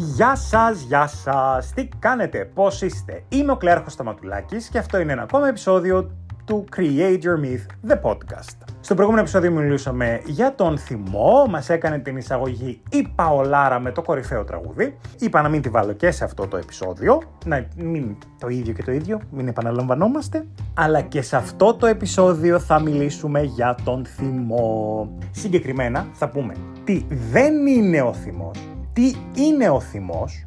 Γεια 0.00 0.36
σας, 0.36 0.80
γεια 0.80 1.06
σας, 1.06 1.72
τι 1.74 1.88
κάνετε, 1.98 2.50
πώς 2.54 2.82
είστε; 2.82 3.22
Είμαι 3.28 3.52
ο 3.52 3.56
Κλέαρχος 3.56 3.92
Σταματουλάκης 3.92 4.68
και 4.68 4.78
αυτό 4.78 4.98
είναι 4.98 5.12
ένα 5.12 5.22
ακόμα 5.22 5.48
επεισόδιο 5.48 6.10
του 6.44 6.64
Create 6.76 7.18
Your 7.22 7.44
Myth, 7.44 7.90
the 7.90 8.10
podcast. 8.10 8.56
Στο 8.80 8.94
προηγούμενο 8.94 9.22
επεισόδιο 9.22 9.50
μιλούσαμε 9.50 10.20
για 10.24 10.54
τον 10.54 10.78
θυμό, 10.78 11.46
μας 11.48 11.68
έκανε 11.68 11.98
την 11.98 12.16
εισαγωγή 12.16 12.82
η 12.90 13.08
Παολάρα 13.14 13.80
με 13.80 13.92
το 13.92 14.02
κορυφαίο 14.02 14.44
τραγούδι. 14.44 14.98
Είπα 15.18 15.42
να 15.42 15.48
μην 15.48 15.62
τη 15.62 15.68
βάλω 15.68 15.92
και 15.92 16.10
σε 16.10 16.24
αυτό 16.24 16.46
το 16.46 16.56
επεισόδιο, 16.56 17.22
να 17.44 17.66
μην 17.76 18.16
το 18.38 18.48
ίδιο 18.48 18.72
και 18.72 18.82
το 18.82 18.92
ίδιο, 18.92 19.20
μην 19.30 19.48
επαναλαμβανόμαστε. 19.48 20.46
Αλλά 20.74 21.00
και 21.00 21.22
σε 21.22 21.36
αυτό 21.36 21.74
το 21.74 21.86
επεισόδιο 21.86 22.58
θα 22.58 22.80
μιλήσουμε 22.80 23.42
για 23.42 23.76
τον 23.84 24.04
θυμό. 24.04 25.08
Συγκεκριμένα 25.30 26.06
θα 26.12 26.28
πούμε 26.28 26.54
τι 26.84 27.04
δεν 27.30 27.66
είναι 27.66 28.00
ο 28.00 28.12
θυμός, 28.12 28.58
τι 28.98 29.42
είναι 29.42 29.68
ο 29.68 29.80
θυμός 29.80 30.46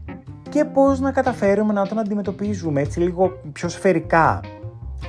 και 0.50 0.66
πώς 0.66 1.00
να 1.00 1.12
καταφέρουμε 1.12 1.74
να 1.74 1.88
τον 1.88 2.00
αντιμετωπίζουμε 2.00 2.82
έτσι 2.82 3.00
λίγο 3.00 3.42
πιο 3.52 3.70
σφαιρικά. 3.70 4.40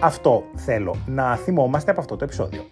Αυτό 0.03 0.45
θέλω 0.55 0.95
να 1.07 1.37
θυμόμαστε 1.37 1.91
από 1.91 2.01
αυτό 2.01 2.17
το 2.17 2.25
επεισόδιο. 2.25 2.63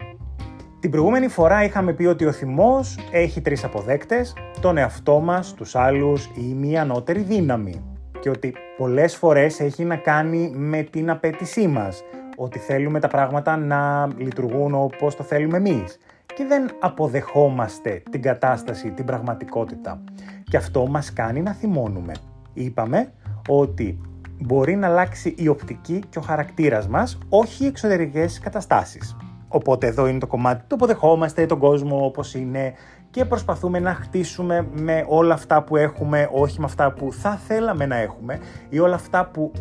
Την 0.81 0.91
προηγούμενη 0.91 1.29
φορά 1.29 1.65
είχαμε 1.65 1.93
πει 1.93 2.05
ότι 2.05 2.27
ο 2.27 2.33
θυμός 2.33 2.99
έχει 3.13 3.41
τρεις 3.41 3.65
αποδέκτες, 3.65 4.35
τον 4.61 4.77
εαυτό 4.77 5.21
μας, 5.21 5.55
τους 5.55 5.75
άλλους 5.75 6.31
ή 6.35 6.55
μία 6.55 6.83
ανώτερη 6.83 7.21
δύναμη 7.21 7.85
και 8.21 8.31
ότι 8.31 8.55
πολλές 8.77 9.17
φορές 9.17 9.61
έχει 9.61 9.85
να 9.85 9.97
κάνει 9.97 10.53
με 10.55 10.83
την 10.83 11.11
απέτησή 11.11 11.67
μας, 11.67 12.03
ότι 12.37 12.59
θέλουμε 12.59 13.01
τα 13.01 13.09
πράγματα 13.09 13.57
να 13.57 14.09
λειτουργούν 14.17 14.75
όπως 14.75 15.17
το 15.17 15.23
θέλουμε 15.23 15.57
εμείς 15.57 15.99
και 16.35 16.45
δεν 16.45 16.71
αποδεχόμαστε 16.81 18.03
την 18.11 18.23
κατάσταση, 18.23 18.91
την 18.91 19.05
πραγματικότητα. 19.05 20.03
Και 20.51 20.57
αυτό 20.57 20.87
μας 20.87 21.13
κάνει 21.13 21.43
να 21.43 21.53
θυμώνουμε. 21.53 22.13
Είπαμε 22.53 23.13
ότι 23.49 24.01
μπορεί 24.41 24.77
να 24.77 24.87
αλλάξει 24.87 25.35
η 25.39 25.49
οπτική 25.49 26.03
και 26.09 26.19
ο 26.19 26.23
χαρακτήρας 26.23 26.89
μας, 26.89 27.19
όχι 27.29 27.65
οι 27.65 27.67
εξωτερικές 27.67 28.39
καταστάσεις. 28.39 29.17
Οπότε 29.49 29.87
εδώ 29.87 30.07
είναι 30.07 30.19
το 30.19 30.27
κομμάτι 30.27 30.65
το 30.67 30.75
αποδεχόμαστε 30.75 31.47
τον 31.47 31.59
κόσμο 31.59 32.05
όπως 32.05 32.35
είναι 32.35 32.73
και 33.11 33.25
προσπαθούμε 33.25 33.79
να 33.79 33.95
χτίσουμε 33.95 34.67
με 34.73 35.05
όλα 35.09 35.35
αυτά 35.35 35.63
που 35.63 35.77
έχουμε, 35.77 36.29
όχι 36.33 36.61
με 36.61 36.65
αυτά 36.65 36.93
που 36.93 37.13
θα 37.13 37.37
θέλαμε 37.37 37.87
να 37.87 37.97
έχουμε 37.97 38.39
ή 38.69 38.79
όλα 38.79 38.95
αυτά 38.95 39.27
που 39.27 39.53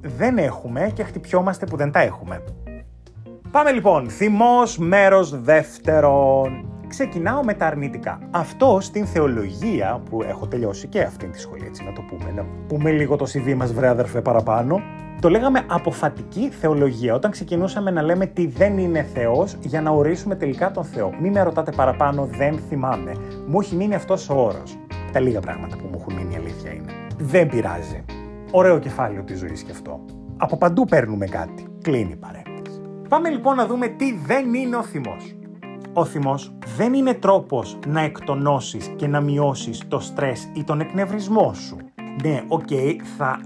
δεν 0.00 0.38
έχουμε 0.38 0.90
και 0.94 1.02
χτυπιόμαστε 1.02 1.66
που 1.66 1.76
δεν 1.76 1.90
τα 1.90 2.00
έχουμε. 2.00 2.42
Πάμε 3.50 3.72
λοιπόν, 3.72 4.10
θυμός 4.10 4.78
μέρος 4.78 5.40
δεύτερον. 5.40 6.73
Ξεκινάω 6.88 7.44
με 7.44 7.54
τα 7.54 7.66
αρνητικά. 7.66 8.18
Αυτό 8.30 8.78
στην 8.80 9.06
θεολογία 9.06 10.02
που 10.10 10.22
έχω 10.22 10.46
τελειώσει 10.46 10.86
και 10.86 11.00
αυτή 11.00 11.26
τη 11.26 11.40
σχολή, 11.40 11.64
έτσι 11.66 11.84
να 11.84 11.92
το 11.92 12.02
πούμε, 12.08 12.30
να 12.30 12.46
πούμε 12.68 12.90
λίγο 12.90 13.16
το 13.16 13.26
CV 13.32 13.54
μας 13.54 13.72
βρε 13.72 13.88
αδερφέ 13.88 14.20
παραπάνω, 14.20 14.80
το 15.20 15.30
λέγαμε 15.30 15.64
αποφατική 15.68 16.48
θεολογία, 16.48 17.14
όταν 17.14 17.30
ξεκινούσαμε 17.30 17.90
να 17.90 18.02
λέμε 18.02 18.26
τι 18.26 18.46
δεν 18.46 18.78
είναι 18.78 19.02
Θεός 19.02 19.56
για 19.60 19.80
να 19.80 19.90
ορίσουμε 19.90 20.34
τελικά 20.34 20.70
τον 20.70 20.84
Θεό. 20.84 21.12
Μην 21.20 21.32
με 21.32 21.42
ρωτάτε 21.42 21.72
παραπάνω, 21.72 22.24
δεν 22.24 22.58
θυμάμαι. 22.68 23.12
Μου 23.46 23.60
έχει 23.60 23.76
μείνει 23.76 23.94
αυτός 23.94 24.28
ο 24.28 24.34
όρος. 24.34 24.78
Τα 25.12 25.20
λίγα 25.20 25.40
πράγματα 25.40 25.76
που 25.76 25.88
μου 25.92 25.98
έχουν 26.00 26.14
μείνει 26.14 26.36
αλήθεια 26.36 26.72
είναι. 26.72 26.92
Δεν 27.18 27.48
πειράζει. 27.48 28.04
Ωραίο 28.50 28.78
κεφάλαιο 28.78 29.22
τη 29.22 29.34
ζωή 29.34 29.52
και 29.52 29.70
αυτό. 29.70 30.04
Από 30.36 30.56
παντού 30.56 30.84
παίρνουμε 30.84 31.26
κάτι. 31.26 31.66
Κλείνει 31.82 32.12
η 32.12 32.16
παρέμβαση. 32.16 32.80
Πάμε 33.08 33.28
λοιπόν 33.28 33.56
να 33.56 33.66
δούμε 33.66 33.88
τι 33.88 34.16
δεν 34.26 34.54
είναι 34.54 34.76
ο 34.76 34.82
θυμός. 34.82 35.36
Ο 35.96 36.04
θυμός 36.04 36.52
δεν 36.76 36.94
είναι 36.94 37.14
τρόπος 37.14 37.78
να 37.86 38.00
εκτονώσεις 38.00 38.92
και 38.96 39.06
να 39.06 39.20
μειώσεις 39.20 39.88
το 39.88 40.00
στρες 40.00 40.50
ή 40.54 40.64
τον 40.64 40.80
εκνευρισμό 40.80 41.54
σου. 41.54 41.76
Ναι, 42.22 42.44
οκ, 42.48 42.68
θα 43.16 43.40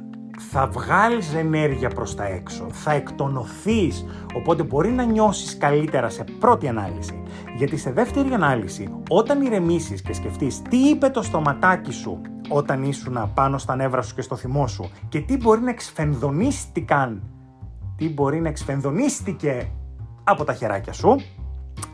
θα 0.50 0.66
βγάλεις 0.66 1.34
ενέργεια 1.34 1.88
προς 1.88 2.14
τα 2.14 2.25
έξω, 2.25 2.66
θα 2.70 2.92
εκτονωθείς, 2.92 4.04
οπότε 4.34 4.62
μπορεί 4.62 4.91
να 4.91 5.04
νιώσεις 5.04 5.56
καλύτερα 5.56 6.08
σε 6.08 6.25
πρώτη 6.38 6.69
ανάλυση. 6.69 7.22
Γιατί 7.56 7.76
σε 7.76 7.92
δεύτερη 7.92 8.32
ανάλυση, 8.32 8.94
όταν 9.08 9.42
ηρεμήσεις 9.42 10.03
και 10.03 10.12
σκεφτείς 10.12 10.62
τι 10.62 10.76
είπε 10.76 11.08
το 11.08 11.22
στοματάκι 11.22 11.92
σου 11.92 12.20
όταν 12.48 12.82
ήσουν 12.82 13.31
πάνω 13.34 13.58
στα 13.58 13.76
νεύρα 13.76 14.03
σου 14.03 14.14
και 14.14 14.22
στο 14.22 14.37
θυμό 14.37 14.66
σου 14.66 14.91
και 15.08 15.20
τι 15.20 15.37
μπορεί 15.37 15.60
να 15.60 15.70
εξφενδονίστηκαν, 15.70 17.22
τι 17.97 18.08
μπορεί 18.10 18.41
να 18.41 18.48
εξφενδονίστηκε 18.48 19.70
από 20.25 20.44
τα 20.44 20.53
χεράκια 20.53 20.92
σου, 20.92 21.16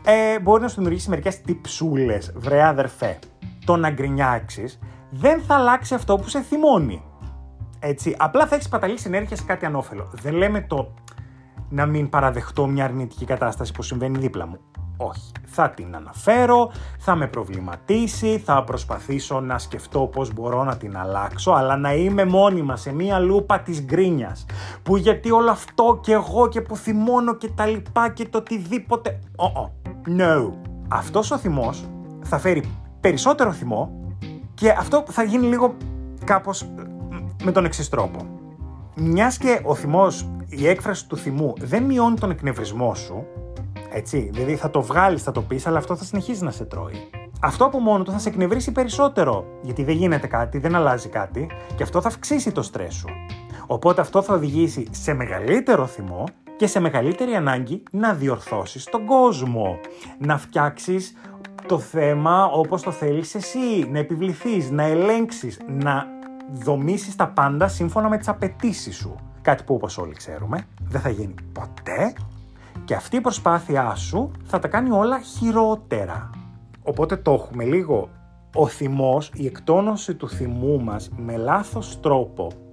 ε, 0.05 0.39
μπορεί 0.39 0.61
να 0.61 0.67
σου 0.67 0.75
δημιουργήσει 0.75 1.09
μερικές 1.09 1.41
τυψούλες, 1.41 2.33
βρε 2.35 2.63
αδερφέ. 2.63 3.19
Το 3.65 3.75
να 3.75 3.89
γκρινιάξεις 3.89 4.79
δεν 5.09 5.41
θα 5.41 5.55
αλλάξει 5.55 5.93
αυτό 5.93 6.15
που 6.15 6.29
σε 6.29 6.41
θυμώνει. 6.41 7.03
Έτσι, 7.79 8.15
απλά 8.17 8.47
θα 8.47 8.55
έχεις 8.55 8.69
παταλήσει 8.69 9.07
ενέργεια 9.07 9.35
σε 9.35 9.43
κάτι 9.43 9.65
ανώφελο. 9.65 10.11
Δεν 10.13 10.33
λέμε 10.33 10.61
το 10.61 10.93
να 11.69 11.85
μην 11.85 12.09
παραδεχτώ 12.09 12.67
μια 12.67 12.83
αρνητική 12.83 13.25
κατάσταση 13.25 13.73
που 13.73 13.81
συμβαίνει 13.81 14.17
δίπλα 14.17 14.47
μου. 14.47 14.59
Όχι. 14.97 15.31
Θα 15.45 15.69
την 15.69 15.95
αναφέρω, 15.95 16.71
θα 16.97 17.15
με 17.15 17.27
προβληματίσει, 17.27 18.37
θα 18.45 18.63
προσπαθήσω 18.63 19.39
να 19.39 19.57
σκεφτώ 19.57 19.99
πώς 19.99 20.33
μπορώ 20.33 20.63
να 20.63 20.77
την 20.77 20.97
αλλάξω, 20.97 21.51
αλλά 21.51 21.77
να 21.77 21.93
είμαι 21.93 22.25
μόνιμα 22.25 22.75
σε 22.75 22.93
μία 22.93 23.19
λούπα 23.19 23.59
της 23.59 23.81
γκρίνιας. 23.81 24.45
Που 24.83 24.97
γιατί 24.97 25.31
όλο 25.31 25.51
αυτό 25.51 25.99
και 26.01 26.13
εγώ 26.13 26.47
και 26.47 26.61
που 26.61 26.75
θυμώνω 26.75 27.35
και 27.35 27.49
τα 27.49 27.65
λοιπά 27.65 28.09
και 28.09 28.27
το 28.27 28.37
οτιδήποτε. 28.37 29.19
Oh, 29.35 29.61
oh. 29.61 29.69
No. 30.19 30.51
Αυτός 30.87 31.31
ο 31.31 31.37
θυμός 31.37 31.85
θα 32.23 32.37
φέρει 32.37 32.63
περισσότερο 32.99 33.51
θυμό 33.51 33.91
και 34.53 34.69
αυτό 34.69 35.03
θα 35.07 35.23
γίνει 35.23 35.47
λίγο 35.47 35.75
κάπως 36.23 36.65
με 37.43 37.51
τον 37.51 37.65
εξής 37.65 37.89
τρόπο. 37.89 38.19
Μιας 38.95 39.37
και 39.37 39.61
ο 39.63 39.75
θυμός, 39.75 40.27
η 40.47 40.67
έκφραση 40.67 41.07
του 41.07 41.17
θυμού 41.17 41.53
δεν 41.59 41.83
μειώνει 41.83 42.15
τον 42.15 42.31
εκνευρισμό 42.31 42.95
σου, 42.95 43.25
έτσι, 43.95 44.29
δηλαδή 44.33 44.55
θα 44.55 44.69
το 44.69 44.81
βγάλεις, 44.81 45.23
θα 45.23 45.31
το 45.31 45.41
πεις, 45.41 45.67
αλλά 45.67 45.77
αυτό 45.77 45.95
θα 45.95 46.03
συνεχίζει 46.03 46.43
να 46.43 46.51
σε 46.51 46.65
τρώει. 46.65 47.09
Αυτό 47.41 47.65
από 47.65 47.79
μόνο 47.79 48.03
του 48.03 48.11
θα 48.11 48.19
σε 48.19 48.29
εκνευρίσει 48.29 48.71
περισσότερο, 48.71 49.45
γιατί 49.61 49.83
δεν 49.83 49.95
γίνεται 49.95 50.27
κάτι, 50.27 50.57
δεν 50.57 50.75
αλλάζει 50.75 51.09
κάτι 51.09 51.47
και 51.75 51.83
αυτό 51.83 52.01
θα 52.01 52.07
αυξήσει 52.07 52.51
το 52.51 52.61
στρες 52.61 52.93
σου. 52.93 53.07
Οπότε 53.67 54.01
αυτό 54.01 54.21
θα 54.21 54.33
οδηγήσει 54.33 54.87
σε 54.91 55.13
μεγαλύτερο 55.13 55.85
θυμό 55.85 56.23
και 56.57 56.67
σε 56.67 56.79
μεγαλύτερη 56.79 57.33
ανάγκη 57.33 57.83
να 57.91 58.13
διορθώσεις 58.13 58.83
τον 58.83 59.05
κόσμο. 59.05 59.79
Να 60.17 60.37
φτιάξεις 60.37 61.13
το 61.65 61.79
θέμα 61.79 62.45
όπως 62.45 62.81
το 62.81 62.91
θέλεις 62.91 63.35
εσύ, 63.35 63.89
να 63.91 63.99
επιβληθείς, 63.99 64.71
να 64.71 64.83
ελέγξεις, 64.83 65.59
να 65.67 66.05
δομήσεις 66.53 67.15
τα 67.15 67.27
πάντα 67.27 67.67
σύμφωνα 67.67 68.09
με 68.09 68.17
τις 68.17 68.27
απαιτήσεις 68.27 68.95
σου. 68.95 69.15
Κάτι 69.41 69.63
που 69.63 69.73
όπως 69.73 69.97
όλοι 69.97 70.13
ξέρουμε 70.13 70.67
δεν 70.81 71.01
θα 71.01 71.09
γίνει 71.09 71.33
ποτέ 71.51 72.13
και 72.85 72.93
αυτή 72.95 73.15
η 73.15 73.21
προσπάθειά 73.21 73.95
σου 73.95 74.31
θα 74.43 74.59
τα 74.59 74.67
κάνει 74.67 74.91
όλα 74.91 75.19
χειρότερα. 75.19 76.29
Οπότε 76.83 77.15
το 77.15 77.33
έχουμε 77.33 77.63
λίγο. 77.63 78.09
Ο 78.55 78.67
θυμός, 78.67 79.31
η 79.33 79.45
εκτόνωση 79.45 80.15
του 80.15 80.29
θυμού 80.29 80.81
μας 80.83 81.09
με 81.17 81.37
λάθος 81.37 81.99
τρόπο 81.99 82.64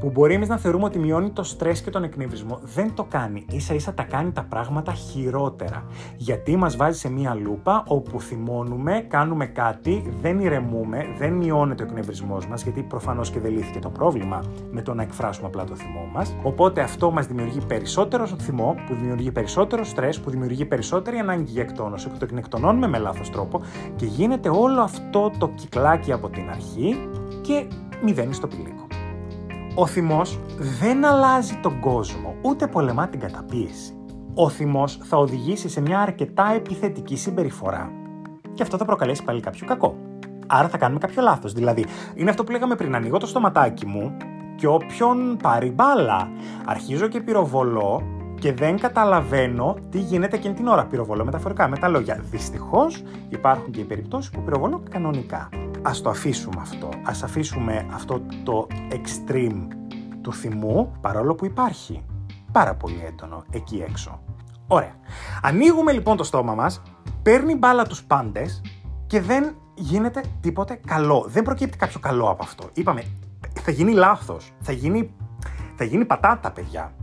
που 0.00 0.10
μπορεί 0.10 0.34
εμείς 0.34 0.48
να 0.48 0.56
θεωρούμε 0.56 0.84
ότι 0.84 0.98
μειώνει 0.98 1.30
το 1.30 1.42
στρες 1.42 1.82
και 1.82 1.90
τον 1.90 2.04
εκνευρισμό, 2.04 2.60
δεν 2.62 2.94
το 2.94 3.04
κάνει. 3.04 3.44
σα 3.56 3.74
ίσα 3.74 3.94
τα 3.94 4.02
κάνει 4.02 4.32
τα 4.32 4.42
πράγματα 4.48 4.92
χειρότερα. 4.92 5.84
Γιατί 6.16 6.56
μας 6.56 6.76
βάζει 6.76 6.98
σε 6.98 7.10
μία 7.10 7.34
λούπα 7.34 7.82
όπου 7.86 8.20
θυμώνουμε, 8.20 9.04
κάνουμε 9.08 9.46
κάτι, 9.46 10.12
δεν 10.20 10.40
ηρεμούμε, 10.40 11.06
δεν 11.18 11.32
μειώνεται 11.32 11.82
ο 11.82 11.86
εκνευρισμός 11.86 12.46
μας, 12.46 12.62
γιατί 12.62 12.82
προφανώς 12.82 13.30
και 13.30 13.40
δεν 13.40 13.52
λύθηκε 13.52 13.78
το 13.78 13.90
πρόβλημα 13.90 14.42
με 14.70 14.82
το 14.82 14.94
να 14.94 15.02
εκφράσουμε 15.02 15.46
απλά 15.46 15.64
το 15.64 15.74
θυμό 15.74 16.08
μας. 16.12 16.36
Οπότε 16.42 16.80
αυτό 16.80 17.10
μας 17.10 17.26
δημιουργεί 17.26 17.60
περισσότερο 17.66 18.26
θυμό, 18.26 18.74
που 18.86 18.94
δημιουργεί 18.94 19.32
περισσότερο 19.32 19.84
στρες, 19.84 20.20
που 20.20 20.30
δημιουργεί 20.30 20.64
περισσότερη 20.64 21.18
ανάγκη 21.18 21.50
για 21.50 21.62
εκτόνωση, 21.62 22.08
που 22.08 22.16
το 22.18 22.26
εκτονώνουμε 22.36 22.88
με 22.88 22.98
λάθος 22.98 23.30
τρόπο 23.30 23.60
και 23.96 24.06
γίνεται 24.06 24.48
όλο 24.48 24.80
αυτό 24.80 25.30
το 25.38 25.48
κυκλάκι 25.48 26.12
από 26.12 26.28
την 26.28 26.50
αρχή 26.50 27.08
και 27.40 27.66
μηδένει 28.02 28.34
στο 28.34 28.46
πηλίκο. 28.46 28.85
Ο 29.78 29.86
θυμός 29.86 30.38
δεν 30.80 31.04
αλλάζει 31.04 31.58
τον 31.62 31.80
κόσμο, 31.80 32.34
ούτε 32.42 32.66
πολεμά 32.66 33.08
την 33.08 33.20
καταπίεση. 33.20 33.96
Ο 34.34 34.48
θυμός 34.48 34.98
θα 35.02 35.16
οδηγήσει 35.16 35.68
σε 35.68 35.80
μια 35.80 36.00
αρκετά 36.00 36.52
επιθετική 36.54 37.16
συμπεριφορά. 37.16 37.90
Και 38.54 38.62
αυτό 38.62 38.76
θα 38.76 38.84
προκαλέσει 38.84 39.24
πάλι 39.24 39.40
κάποιο 39.40 39.66
κακό. 39.66 39.96
Άρα 40.46 40.68
θα 40.68 40.78
κάνουμε 40.78 41.00
κάποιο 41.00 41.22
λάθος. 41.22 41.52
Δηλαδή, 41.52 41.86
είναι 42.14 42.30
αυτό 42.30 42.44
που 42.44 42.50
λέγαμε 42.50 42.74
πριν, 42.74 42.94
ανοίγω 42.94 43.18
το 43.18 43.26
στοματάκι 43.26 43.86
μου 43.86 44.16
και 44.56 44.66
όποιον 44.66 45.36
πάρει 45.42 45.70
μπάλα. 45.70 46.28
Αρχίζω 46.64 47.06
και 47.06 47.20
πυροβολώ 47.20 48.02
και 48.40 48.52
δεν 48.52 48.78
καταλαβαίνω 48.78 49.76
τι 49.90 49.98
γίνεται 49.98 50.36
εκείνη 50.36 50.54
την 50.54 50.66
ώρα. 50.66 50.84
Πυροβολώ 50.84 51.24
μεταφορικά 51.24 51.68
με 51.68 51.76
τα 51.78 51.88
λόγια. 51.88 52.24
Δυστυχώς 52.30 53.02
υπάρχουν 53.28 53.70
και 53.70 53.80
οι 53.80 53.84
περιπτώσεις 53.84 54.30
που 54.30 54.42
πυροβολώ 54.42 54.82
κανονικά 54.90 55.48
ας 55.86 56.00
το 56.00 56.10
αφήσουμε 56.10 56.60
αυτό. 56.60 56.88
Ας 57.04 57.22
αφήσουμε 57.22 57.86
αυτό 57.92 58.20
το 58.42 58.66
extreme 58.90 59.66
του 60.20 60.32
θυμού, 60.32 60.92
παρόλο 61.00 61.34
που 61.34 61.44
υπάρχει. 61.44 62.04
Πάρα 62.52 62.74
πολύ 62.74 63.02
έντονο 63.06 63.44
εκεί 63.50 63.84
έξω. 63.88 64.22
Ωραία. 64.66 64.94
Ανοίγουμε 65.42 65.92
λοιπόν 65.92 66.16
το 66.16 66.24
στόμα 66.24 66.54
μας, 66.54 66.82
παίρνει 67.22 67.54
μπάλα 67.54 67.84
τους 67.84 68.04
πάντες 68.04 68.62
και 69.06 69.20
δεν 69.20 69.56
γίνεται 69.74 70.22
τίποτε 70.40 70.80
καλό. 70.86 71.24
Δεν 71.28 71.42
προκύπτει 71.42 71.76
κάποιο 71.76 72.00
καλό 72.00 72.30
από 72.30 72.42
αυτό. 72.42 72.68
Είπαμε, 72.72 73.02
θα 73.54 73.70
γίνει 73.70 73.92
λάθος. 73.92 74.52
Θα 74.60 74.72
γίνει, 74.72 75.14
θα 75.76 75.84
γίνει 75.84 76.04
πατάτα, 76.04 76.50
παιδιά. 76.50 76.94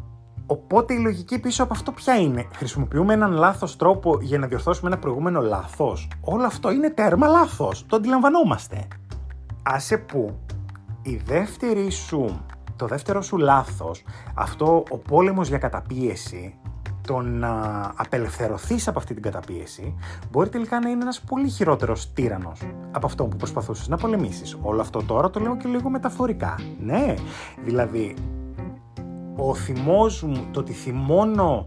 Οπότε 0.46 0.94
η 0.94 1.00
λογική 1.00 1.40
πίσω 1.40 1.64
από 1.64 1.74
αυτό 1.74 1.92
ποια 1.92 2.16
είναι; 2.16 2.48
Χρησιμοποιούμε 2.56 3.14
έναν 3.14 3.32
λάθος 3.32 3.76
τρόπο 3.76 4.18
για 4.22 4.38
να 4.38 4.48
διορθώσουμε 4.48 4.90
ένα 4.90 5.00
προηγούμενο 5.00 5.42
λάθος. 5.42 6.08
Όλο 6.22 6.46
αυτό 6.46 6.72
είναι 6.72 6.90
τέρμα 6.90 7.28
λάθος. 7.28 7.86
Το 7.86 7.96
αντιλαμβανόμαστε. 7.96 8.88
Άσε 9.64 9.98
που 9.98 10.40
η 11.02 11.22
δεύτερη 11.26 11.90
σου, 11.90 12.46
το 12.76 12.86
δεύτερο 12.86 13.22
σου 13.22 13.38
λάθος, 13.38 14.04
αυτό 14.36 14.84
ο 14.90 14.98
πόλεμος 14.98 15.48
για 15.48 15.58
καταπίεση, 15.58 16.56
το 17.08 17.22
να 17.22 17.52
απελευθερωθείς 17.96 18.88
από 18.88 19.00
αυτή 19.00 19.14
την 19.14 19.24
καταπίεση, 19.24 19.96
μπορεί 20.32 20.50
τελικά 20.50 20.80
να 20.80 20.90
είναι 20.90 21.02
ένας 21.02 21.22
πολύ 21.22 21.50
χειρότερος 21.50 22.14
τύρανος 22.14 22.62
από 22.92 23.06
αυτό 23.06 23.26
που 23.26 23.38
προσπαθούσες 23.38 23.88
να 23.88 23.98
πολεμήσεις. 23.98 24.58
Όλο 24.62 24.82
αυτό 24.82 25.04
τώρα 25.04 25.30
το 25.30 25.40
λέω 25.40 25.58
και 25.58 25.68
λίγο 25.68 25.90
μεταφορικά. 25.90 26.60
Ναι, 26.80 27.14
δηλαδή 27.64 28.16
ο 29.36 29.56
θυμός 29.56 30.22
μου, 30.22 30.48
το 30.52 30.60
ότι 30.60 30.74
θυμώνω 30.74 31.66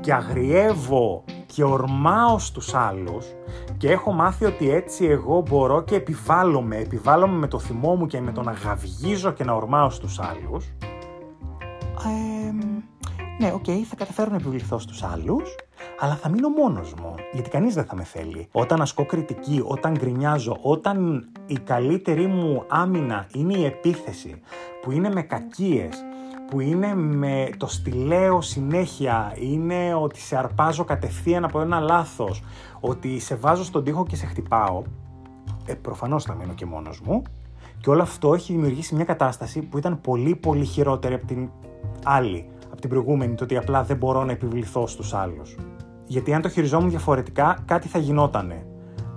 και 0.00 0.12
αγριεύω 0.12 1.24
και 1.46 1.64
ορμάω 1.64 2.38
στους 2.38 2.74
άλλους 2.74 3.26
και 3.76 3.90
έχω 3.90 4.12
μάθει 4.12 4.44
ότι 4.44 4.70
έτσι 4.70 5.04
εγώ 5.04 5.42
μπορώ 5.48 5.82
και 5.82 5.94
επιβάλλομαι, 5.94 6.76
επιβάλλομαι 6.76 7.36
με 7.36 7.46
το 7.46 7.58
θυμό 7.58 7.94
μου 7.94 8.06
και 8.06 8.20
με 8.20 8.32
το 8.32 8.42
να 8.42 8.52
γαυγίζω 8.52 9.30
και 9.30 9.44
να 9.44 9.52
ορμάω 9.52 9.90
στους 9.90 10.20
άλλους. 10.20 10.66
Ε, 12.06 12.52
ναι, 13.38 13.52
OK, 13.52 13.64
okay, 13.66 13.82
θα 13.88 13.96
καταφέρω 13.96 14.30
να 14.30 14.36
επιβληθώ 14.36 14.78
στους 14.78 15.02
άλλους, 15.02 15.54
αλλά 15.98 16.14
θα 16.14 16.28
μείνω 16.28 16.48
μόνος 16.48 16.94
μου, 16.94 17.14
γιατί 17.32 17.50
κανείς 17.50 17.74
δεν 17.74 17.84
θα 17.84 17.94
με 17.94 18.04
θέλει. 18.04 18.48
Όταν 18.52 18.80
ασκώ 18.80 19.06
κριτική, 19.06 19.62
όταν 19.64 19.92
γκρινιάζω, 19.92 20.58
όταν 20.62 21.28
η 21.46 21.58
καλύτερη 21.58 22.26
μου 22.26 22.64
άμυνα 22.68 23.26
είναι 23.34 23.58
η 23.58 23.64
επίθεση, 23.64 24.40
που 24.82 24.90
είναι 24.90 25.10
με 25.10 25.22
κακίες, 25.22 26.04
που 26.50 26.60
είναι 26.60 26.94
με 26.94 27.50
το 27.56 27.66
στυλαίο 27.66 28.40
συνέχεια, 28.40 29.34
είναι 29.40 29.94
ότι 29.94 30.20
σε 30.20 30.36
αρπάζω 30.36 30.84
κατευθείαν 30.84 31.44
από 31.44 31.60
ένα 31.60 31.80
λάθος, 31.80 32.42
ότι 32.80 33.18
σε 33.18 33.34
βάζω 33.34 33.64
στον 33.64 33.84
τοίχο 33.84 34.06
και 34.06 34.16
σε 34.16 34.26
χτυπάω, 34.26 34.82
ε, 35.66 35.74
προφανώς 35.74 36.24
θα 36.24 36.34
μείνω 36.34 36.52
και 36.52 36.66
μόνος 36.66 37.00
μου, 37.00 37.22
και 37.80 37.90
όλο 37.90 38.02
αυτό 38.02 38.34
έχει 38.34 38.52
δημιουργήσει 38.52 38.94
μια 38.94 39.04
κατάσταση 39.04 39.62
που 39.62 39.78
ήταν 39.78 40.00
πολύ 40.00 40.36
πολύ 40.36 40.64
χειρότερη 40.64 41.14
από 41.14 41.26
την 41.26 41.48
άλλη, 42.04 42.48
από 42.72 42.80
την 42.80 42.90
προηγούμενη, 42.90 43.34
το 43.34 43.44
ότι 43.44 43.56
απλά 43.56 43.82
δεν 43.82 43.96
μπορώ 43.96 44.24
να 44.24 44.32
επιβληθώ 44.32 44.86
στους 44.86 45.14
άλλους. 45.14 45.56
Γιατί 46.06 46.34
αν 46.34 46.42
το 46.42 46.48
χειριζόμουν 46.48 46.90
διαφορετικά, 46.90 47.58
κάτι 47.64 47.88
θα 47.88 47.98
γινότανε. 47.98 48.66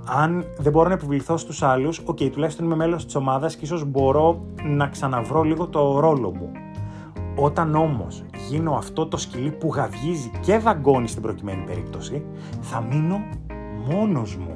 Αν 0.05 0.45
δεν 0.57 0.71
μπορώ 0.71 0.87
να 0.87 0.93
επιβληθώ 0.93 1.37
στους 1.37 1.63
άλλους, 1.63 2.01
OK, 2.05 2.17
okay, 2.21 2.29
τουλάχιστον 2.31 2.65
είμαι 2.65 2.75
μέλος 2.75 3.05
της 3.05 3.15
ομάδας 3.15 3.55
και 3.55 3.65
ίσως 3.65 3.85
μπορώ 3.85 4.45
να 4.63 4.87
ξαναβρω 4.87 5.43
λίγο 5.43 5.67
το 5.67 5.99
ρόλο 5.99 6.31
μου. 6.31 6.51
Όταν 7.35 7.75
όμως 7.75 8.23
γίνω 8.49 8.73
αυτό 8.73 9.07
το 9.07 9.17
σκυλί 9.17 9.51
που 9.51 9.71
γαυγίζει 9.73 10.31
και 10.41 10.57
δαγκώνει 10.57 11.07
στην 11.07 11.21
προκειμένη 11.21 11.63
περίπτωση, 11.63 12.25
θα 12.61 12.81
μείνω 12.81 13.21
μόνος 13.89 14.35
μου. 14.35 14.55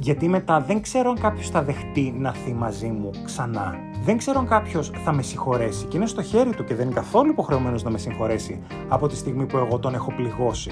Γιατί 0.00 0.28
μετά 0.28 0.60
δεν 0.60 0.82
ξέρω 0.82 1.10
αν 1.10 1.20
κάποιος 1.20 1.50
θα 1.50 1.62
δεχτεί 1.62 2.14
να 2.18 2.32
θεί 2.32 2.52
μαζί 2.52 2.86
μου 2.86 3.10
ξανά. 3.24 3.74
Δεν 4.04 4.16
ξέρω 4.18 4.38
αν 4.38 4.46
κάποιος 4.46 4.90
θα 5.04 5.12
με 5.12 5.22
συγχωρέσει 5.22 5.86
και 5.86 5.96
είναι 5.96 6.06
στο 6.06 6.22
χέρι 6.22 6.54
του 6.54 6.64
και 6.64 6.74
δεν 6.74 6.86
είναι 6.86 6.94
καθόλου 6.94 7.30
υποχρεωμένος 7.30 7.82
να 7.82 7.90
με 7.90 7.98
συγχωρέσει 7.98 8.62
από 8.88 9.08
τη 9.08 9.16
στιγμή 9.16 9.46
που 9.46 9.56
εγώ 9.56 9.78
τον 9.78 9.94
έχω 9.94 10.12
πληγώσει 10.16 10.70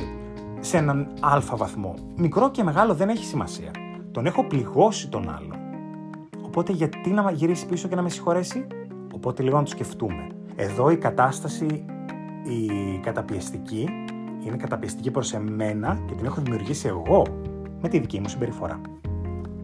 σε 0.61 0.77
έναν 0.77 1.09
αλφα 1.21 1.57
βαθμό. 1.57 1.95
Μικρό 2.17 2.51
και 2.51 2.63
μεγάλο 2.63 2.95
δεν 2.95 3.09
έχει 3.09 3.25
σημασία. 3.25 3.71
Τον 4.11 4.27
έχω 4.27 4.45
πληγώσει 4.45 5.09
τον 5.09 5.29
άλλον. 5.29 5.57
Οπότε 6.45 6.73
γιατί 6.73 7.11
να 7.11 7.31
γυρίσει 7.31 7.67
πίσω 7.67 7.89
και 7.89 7.95
να 7.95 8.03
με 8.03 8.09
συγχωρέσει; 8.09 8.67
Οπότε 9.15 9.43
λίγο 9.43 9.57
να 9.57 9.63
το 9.63 9.71
σκεφτούμε. 9.71 10.27
Εδώ 10.57 10.91
η 10.91 10.97
κατάσταση, 10.97 11.85
η 12.43 12.99
καταπιεστική, 13.03 13.89
είναι 14.47 14.57
καταπιεστική 14.57 15.11
προς 15.11 15.33
εμένα 15.33 15.99
και 16.07 16.15
την 16.15 16.25
έχω 16.25 16.41
δημιουργήσει 16.41 16.89
εγώ 16.89 17.23
με 17.81 17.89
τη 17.89 17.99
δική 17.99 18.21
μου 18.21 18.29
συμπεριφορά. 18.29 18.81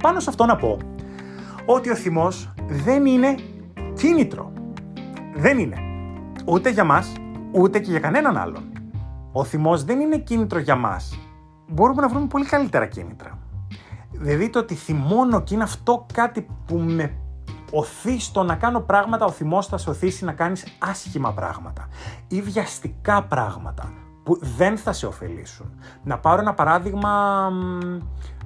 Πάνω 0.02 0.20
σε 0.20 0.30
αυτό 0.30 0.46
να 0.46 0.56
πω 0.56 0.78
ότι 1.66 1.90
ο 1.90 1.94
θυμός 1.94 2.54
δεν 2.66 3.06
είναι 3.06 3.34
κίνητρο. 3.94 4.52
Δεν 5.34 5.58
είναι. 5.58 5.76
Ούτε 6.46 6.70
για 6.70 6.84
μας, 6.84 7.12
ούτε 7.52 7.78
και 7.78 7.90
για 7.90 8.00
κανέναν 8.00 8.36
άλλον. 8.36 8.72
Ο 9.32 9.44
θυμός 9.44 9.84
δεν 9.84 10.00
είναι 10.00 10.18
κίνητρο 10.18 10.58
για 10.58 10.76
μας. 10.76 11.18
Μπορούμε 11.68 12.02
να 12.02 12.08
βρούμε 12.08 12.26
πολύ 12.26 12.44
καλύτερα 12.44 12.86
κίνητρα. 12.86 13.38
Δηλαδή 14.10 14.50
το 14.50 14.58
ότι 14.58 14.74
θυμώνω 14.74 15.42
και 15.42 15.54
είναι 15.54 15.62
αυτό 15.62 16.06
κάτι 16.12 16.46
που 16.66 16.76
με 16.76 17.21
οθείς 17.72 18.24
στο 18.24 18.42
να 18.42 18.54
κάνω 18.54 18.80
πράγματα, 18.80 19.24
ο 19.24 19.30
θυμός 19.30 19.66
θα 19.66 19.78
σε 19.78 19.90
οθήσει 19.90 20.24
να 20.24 20.32
κάνεις 20.32 20.66
άσχημα 20.78 21.32
πράγματα 21.32 21.88
ή 22.28 22.42
βιαστικά 22.42 23.22
πράγματα 23.22 23.92
που 24.22 24.38
δεν 24.56 24.76
θα 24.76 24.92
σε 24.92 25.06
ωφελήσουν. 25.06 25.72
Να 26.04 26.18
πάρω 26.18 26.40
ένα 26.40 26.54
παράδειγμα, 26.54 27.48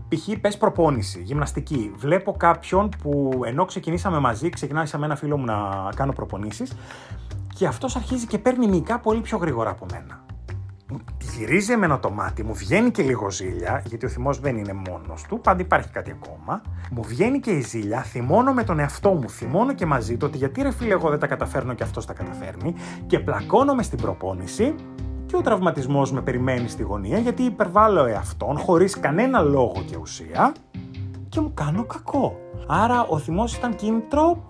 π.χ. 0.08 0.38
πες 0.40 0.56
προπόνηση, 0.56 1.22
γυμναστική. 1.22 1.92
Βλέπω 1.96 2.32
κάποιον 2.32 2.88
που 3.02 3.40
ενώ 3.44 3.64
ξεκινήσαμε 3.64 4.18
μαζί, 4.18 4.48
ξεκινάει 4.48 4.86
με 4.98 5.04
ένα 5.04 5.16
φίλο 5.16 5.36
μου 5.36 5.44
να 5.44 5.88
κάνω 5.96 6.12
προπονήσεις 6.12 6.72
και 7.54 7.66
αυτός 7.66 7.96
αρχίζει 7.96 8.26
και 8.26 8.38
παίρνει 8.38 8.66
μυϊκά 8.66 8.98
πολύ 8.98 9.20
πιο 9.20 9.38
γρήγορα 9.38 9.70
από 9.70 9.86
μένα 9.92 10.25
γυρίζει 11.36 11.72
εμένα 11.72 12.00
το 12.00 12.10
μάτι, 12.10 12.42
μου 12.42 12.54
βγαίνει 12.54 12.90
και 12.90 13.02
λίγο 13.02 13.30
ζήλια, 13.30 13.82
γιατί 13.86 14.06
ο 14.06 14.08
θυμός 14.08 14.40
δεν 14.40 14.56
είναι 14.56 14.72
μόνος 14.72 15.22
του, 15.22 15.40
πάντα 15.40 15.62
υπάρχει 15.62 15.90
κάτι 15.90 16.10
ακόμα. 16.10 16.62
Μου 16.90 17.02
βγαίνει 17.02 17.40
και 17.40 17.50
η 17.50 17.60
ζήλια, 17.60 18.02
θυμώνω 18.02 18.52
με 18.52 18.64
τον 18.64 18.78
εαυτό 18.78 19.10
μου, 19.10 19.30
θυμώνω 19.30 19.74
και 19.74 19.86
μαζί 19.86 20.16
του 20.16 20.26
ότι 20.28 20.38
γιατί 20.38 20.62
ρε 20.62 20.70
φίλε, 20.70 20.92
εγώ 20.92 21.10
δεν 21.10 21.18
τα 21.18 21.26
καταφέρνω 21.26 21.74
και 21.74 21.82
αυτός 21.82 22.06
τα 22.06 22.12
καταφέρνει, 22.12 22.74
και 23.06 23.18
πλακώνομαι 23.18 23.82
στην 23.82 23.98
προπόνηση 23.98 24.74
και 25.26 25.36
ο 25.36 25.40
τραυματισμός 25.40 26.12
με 26.12 26.20
περιμένει 26.22 26.68
στη 26.68 26.82
γωνία 26.82 27.18
γιατί 27.18 27.42
υπερβάλλω 27.42 28.04
εαυτόν 28.04 28.58
χωρίς 28.58 29.00
κανένα 29.00 29.40
λόγο 29.40 29.84
και 29.86 29.96
ουσία 29.96 30.54
και 31.28 31.40
μου 31.40 31.54
κάνω 31.54 31.84
κακό. 31.84 32.38
Άρα 32.66 33.06
ο 33.08 33.18
θυμός 33.18 33.56
ήταν 33.56 33.74
κίνητρο 33.74 34.48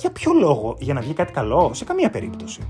για 0.00 0.10
ποιο 0.10 0.32
λόγο, 0.32 0.76
για 0.78 0.94
να 0.94 1.00
βγει 1.00 1.12
κάτι 1.12 1.32
καλό, 1.32 1.70
σε 1.74 1.84
καμία 1.84 2.10
περίπτωση 2.10 2.60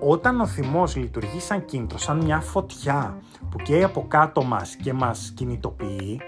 όταν 0.00 0.40
ο 0.40 0.46
θυμός 0.46 0.96
λειτουργεί 0.96 1.40
σαν 1.40 1.64
κίνητρο, 1.64 1.98
σαν 1.98 2.16
μια 2.16 2.40
φωτιά 2.40 3.16
που 3.50 3.56
καίει 3.58 3.84
από 3.84 4.04
κάτω 4.08 4.42
μας 4.42 4.76
και 4.76 4.92
μας 4.92 5.32
κινητοποιεί, 5.36 6.20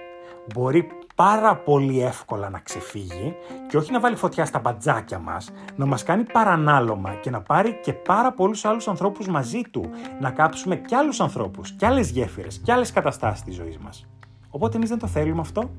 μπορεί 0.54 0.86
πάρα 1.14 1.56
πολύ 1.56 2.02
εύκολα 2.02 2.50
να 2.50 2.58
ξεφύγει 2.58 3.35
και 3.68 3.76
όχι 3.76 3.92
να 3.92 4.00
βάλει 4.00 4.16
φωτιά 4.16 4.44
στα 4.44 4.58
μπατζάκια 4.58 5.18
μας, 5.18 5.50
να 5.76 5.87
μας 5.87 6.02
κάνει 6.02 6.23
παρανάλωμα 6.23 7.14
και 7.14 7.30
να 7.30 7.40
πάρει 7.40 7.80
και 7.82 7.92
πάρα 7.92 8.32
πολλούς 8.32 8.64
άλλους 8.64 8.88
ανθρώπους 8.88 9.28
μαζί 9.28 9.61
του, 9.70 9.90
να 10.20 10.30
κάψουμε 10.30 10.76
κι 10.76 10.94
άλλους 10.94 11.20
ανθρώπους, 11.20 11.73
κι 11.73 11.85
άλλες 11.85 12.11
γέφυρες, 12.11 12.58
κι 12.58 12.73
άλλες 12.73 12.92
καταστάσεις 12.92 13.44
της 13.44 13.54
ζωής 13.54 13.78
μας. 13.78 14.06
Οπότε 14.50 14.76
εμείς 14.76 14.88
δεν 14.88 14.99
το 14.99 15.06
θέλουμε 15.06 15.40
αυτό. 15.40 15.70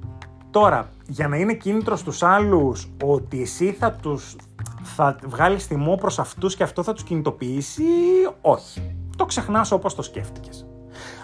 Τώρα, 0.52 0.90
για 1.08 1.28
να 1.28 1.38
είναι 1.38 1.54
κίνητρος 1.54 2.00
στους 2.00 2.24
άλλους 2.24 2.88
ότι 3.04 3.42
εσύ 3.42 3.72
θα 3.72 3.92
τους 3.92 4.36
θα 4.96 5.16
βγάλει 5.26 5.58
θυμό 5.58 5.96
προς 5.96 6.20
αυτούς 6.20 6.56
και 6.56 6.64
αυτό 6.64 6.84
θα 6.84 6.94
τους 6.94 7.04
κινητοποιήσει, 7.04 7.84
όχι. 8.42 8.96
Το 9.18 9.26
ξεχνάς 9.26 9.72
όπως 9.72 9.96
το 9.96 10.02
σκέφτηκες. 10.02 10.68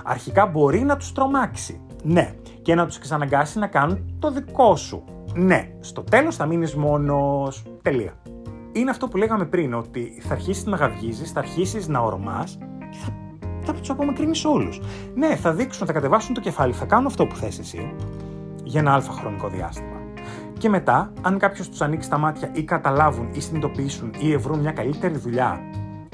Αρχικά 0.04 0.46
μπορεί 0.46 0.80
να 0.80 0.98
τους 0.98 1.12
τρομάξει. 1.12 1.82
Ναι. 2.04 2.34
Και 2.62 2.76
να 2.76 2.86
τους 2.86 3.00
ξαναγκάσει 3.00 3.60
να 3.60 3.68
κάνουν 3.68 4.16
το 4.20 4.32
δικό 4.32 4.76
σου. 4.76 5.04
Ναι. 5.34 5.72
Στο 5.80 6.04
τέλος 6.04 6.36
θα 6.36 6.46
μείνεις 6.46 6.76
μόνος. 6.76 7.64
Τελεία. 7.82 8.14
Είναι 8.72 8.90
αυτό 8.90 9.08
που 9.08 9.18
λέγαμε 9.18 9.46
πριν, 9.46 9.74
ότι 9.74 10.22
θα 10.22 10.34
αρχίσεις 10.34 10.66
να 10.66 10.78
γαυγίζει, 10.78 11.26
θα 11.26 11.40
αρχίσεις 11.40 11.88
να 11.88 12.00
ορμάς 12.00 12.58
και 12.92 12.98
θα, 13.06 13.14
θα 13.62 13.74
τους 13.74 13.90
απομακρύνεις 13.90 14.46
όλους. 14.46 14.82
Ναι, 15.16 15.36
θα 15.36 15.54
δείξουν, 15.54 15.88
θα 15.88 15.94
κατεβάσουν 15.94 16.34
το 16.34 16.42
κεφάλι, 16.42 16.74
θα 16.74 16.86
κάνουν 16.86 17.06
αυτό 17.06 17.28
που 17.28 17.36
θες 17.36 17.60
εσύ 17.60 17.94
για 18.64 18.80
ένα 18.80 18.94
αλφα 18.94 19.12
χρονικό 19.12 19.48
διάστημα. 19.48 19.99
Και 20.60 20.70
μετά, 20.70 21.14
αν 21.22 21.38
κάποιος 21.38 21.70
τους 21.70 21.82
ανοίξει 21.82 22.10
τα 22.10 22.18
μάτια 22.18 22.50
ή 22.54 22.64
καταλάβουν 22.64 23.30
ή 23.32 23.40
συνειδητοποιήσουν 23.40 24.14
ή 24.20 24.38
βρουν 24.38 24.60
μια 24.60 24.72
καλύτερη 24.72 25.18
δουλειά 25.18 25.62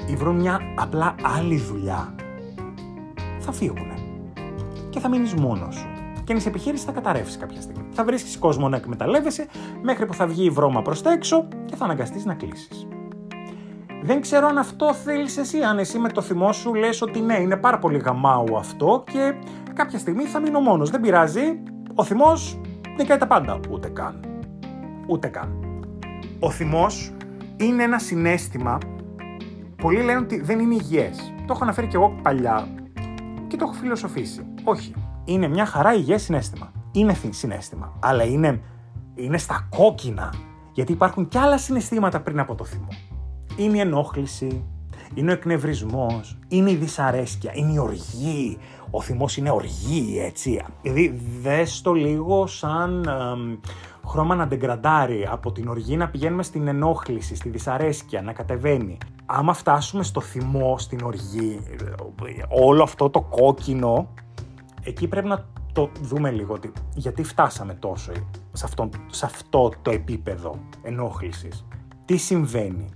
ή 0.06 0.14
βρουν 0.16 0.36
μια 0.36 0.60
απλά 0.74 1.14
άλλη 1.38 1.58
δουλειά, 1.58 2.14
θα 3.38 3.52
φύγουν. 3.52 3.88
Και 4.90 5.00
θα 5.00 5.08
μείνεις 5.08 5.34
μόνος 5.34 5.74
σου. 5.74 5.86
Και 6.24 6.32
η 6.32 6.42
επιχείρηση 6.46 6.84
θα 6.84 6.92
καταρρεύσεις 6.92 7.36
κάποια 7.36 7.60
στιγμή. 7.60 7.88
Θα 7.90 8.04
βρίσκεις 8.04 8.38
κόσμο 8.38 8.68
να 8.68 8.76
εκμεταλλεύεσαι 8.76 9.46
μέχρι 9.82 10.06
που 10.06 10.14
θα 10.14 10.26
βγει 10.26 10.44
η 10.44 10.50
βρώμα 10.50 10.82
προς 10.82 11.02
τα 11.02 11.12
έξω 11.12 11.48
και 11.64 11.76
θα 11.76 11.84
αναγκαστείς 11.84 12.24
να 12.24 12.34
κλείσεις. 12.34 12.86
Δεν 14.02 14.20
ξέρω 14.20 14.46
αν 14.46 14.58
αυτό 14.58 14.94
θέλεις 14.94 15.36
εσύ. 15.36 15.62
Αν 15.62 15.78
εσύ 15.78 15.98
με 15.98 16.08
το 16.08 16.20
θυμό 16.20 16.52
σου 16.52 16.74
λες 16.74 17.02
ότι 17.02 17.20
ναι, 17.20 17.40
είναι 17.40 17.56
πάρα 17.56 17.78
πολύ 17.78 17.98
γαμάου 17.98 18.56
αυτό 18.56 19.04
και 19.12 19.34
κάποια 19.74 19.98
στιγμή 19.98 20.24
θα 20.24 20.40
μείνω 20.40 20.60
μόνος. 20.60 20.90
Δεν 20.90 21.00
πειράζει. 21.00 21.62
Ο 21.94 22.04
θυμός 22.04 22.60
δεν 22.96 23.06
κάνει 23.06 23.20
τα 23.20 23.26
πάντα. 23.26 23.60
Ούτε 23.70 23.88
καν 23.88 24.25
ούτε 25.06 25.28
καν. 25.28 25.80
Ο 26.38 26.50
θυμός 26.50 27.12
είναι 27.56 27.82
ένα 27.82 27.98
συνέστημα, 27.98 28.78
πολλοί 29.76 30.02
λένε 30.02 30.18
ότι 30.18 30.40
δεν 30.40 30.58
είναι 30.58 30.74
υγιές. 30.74 31.32
Το 31.46 31.52
έχω 31.52 31.64
αναφέρει 31.64 31.86
και 31.86 31.96
εγώ 31.96 32.18
παλιά 32.22 32.68
και 33.46 33.56
το 33.56 33.64
έχω 33.64 33.72
φιλοσοφήσει. 33.72 34.46
Όχι. 34.64 34.94
Είναι 35.24 35.48
μια 35.48 35.66
χαρά 35.66 35.94
υγιές 35.94 36.22
συνέστημα. 36.22 36.72
Είναι 36.92 37.16
συνέστημα, 37.30 37.98
αλλά 38.00 38.24
είναι 38.24 38.60
είναι 39.16 39.38
στα 39.38 39.68
κόκκινα. 39.76 40.32
Γιατί 40.72 40.92
υπάρχουν 40.92 41.28
και 41.28 41.38
άλλα 41.38 41.58
συναισθήματα 41.58 42.20
πριν 42.20 42.38
από 42.38 42.54
το 42.54 42.64
θυμό. 42.64 42.88
Είναι 43.56 43.76
η 43.76 43.80
ενόχληση, 43.80 44.64
είναι 45.14 45.30
ο 45.30 45.34
εκνευρισμός, 45.34 46.38
είναι 46.48 46.70
η 46.70 46.74
δυσαρέσκεια, 46.74 47.52
είναι 47.54 47.72
η 47.72 47.78
οργή. 47.78 48.58
Ο 48.90 49.00
θυμός 49.00 49.36
είναι 49.36 49.50
οργή, 49.50 50.20
έτσι. 50.20 50.64
Δηλαδή 50.82 51.20
δες 51.42 51.80
το 51.80 51.92
λίγο 51.92 52.46
σαν 52.46 53.08
χρώμα 54.06 54.34
να 54.34 54.46
ντεγκραντάρει, 54.46 55.26
από 55.30 55.52
την 55.52 55.68
οργή 55.68 55.96
να 55.96 56.08
πηγαίνουμε 56.08 56.42
στην 56.42 56.68
ενόχληση, 56.68 57.34
στη 57.34 57.48
δυσαρέσκεια, 57.48 58.22
να 58.22 58.32
κατεβαίνει. 58.32 58.98
Άμα 59.26 59.52
φτάσουμε 59.52 60.02
στο 60.02 60.20
θυμό, 60.20 60.78
στην 60.78 61.00
οργή, 61.02 61.60
όλο 62.48 62.82
αυτό 62.82 63.10
το 63.10 63.20
κόκκινο, 63.20 64.08
εκεί 64.82 65.08
πρέπει 65.08 65.28
να 65.28 65.44
το 65.72 65.90
δούμε 66.00 66.30
λίγο 66.30 66.54
ότι 66.54 66.72
γιατί 66.94 67.22
φτάσαμε 67.22 67.74
τόσο 67.74 68.12
σε 68.52 68.64
αυτό, 68.64 68.88
σε 69.10 69.26
αυτό 69.26 69.70
το 69.82 69.90
επίπεδο 69.90 70.58
ενόχλησης. 70.82 71.66
Τι 72.04 72.16
συμβαίνει; 72.16 72.88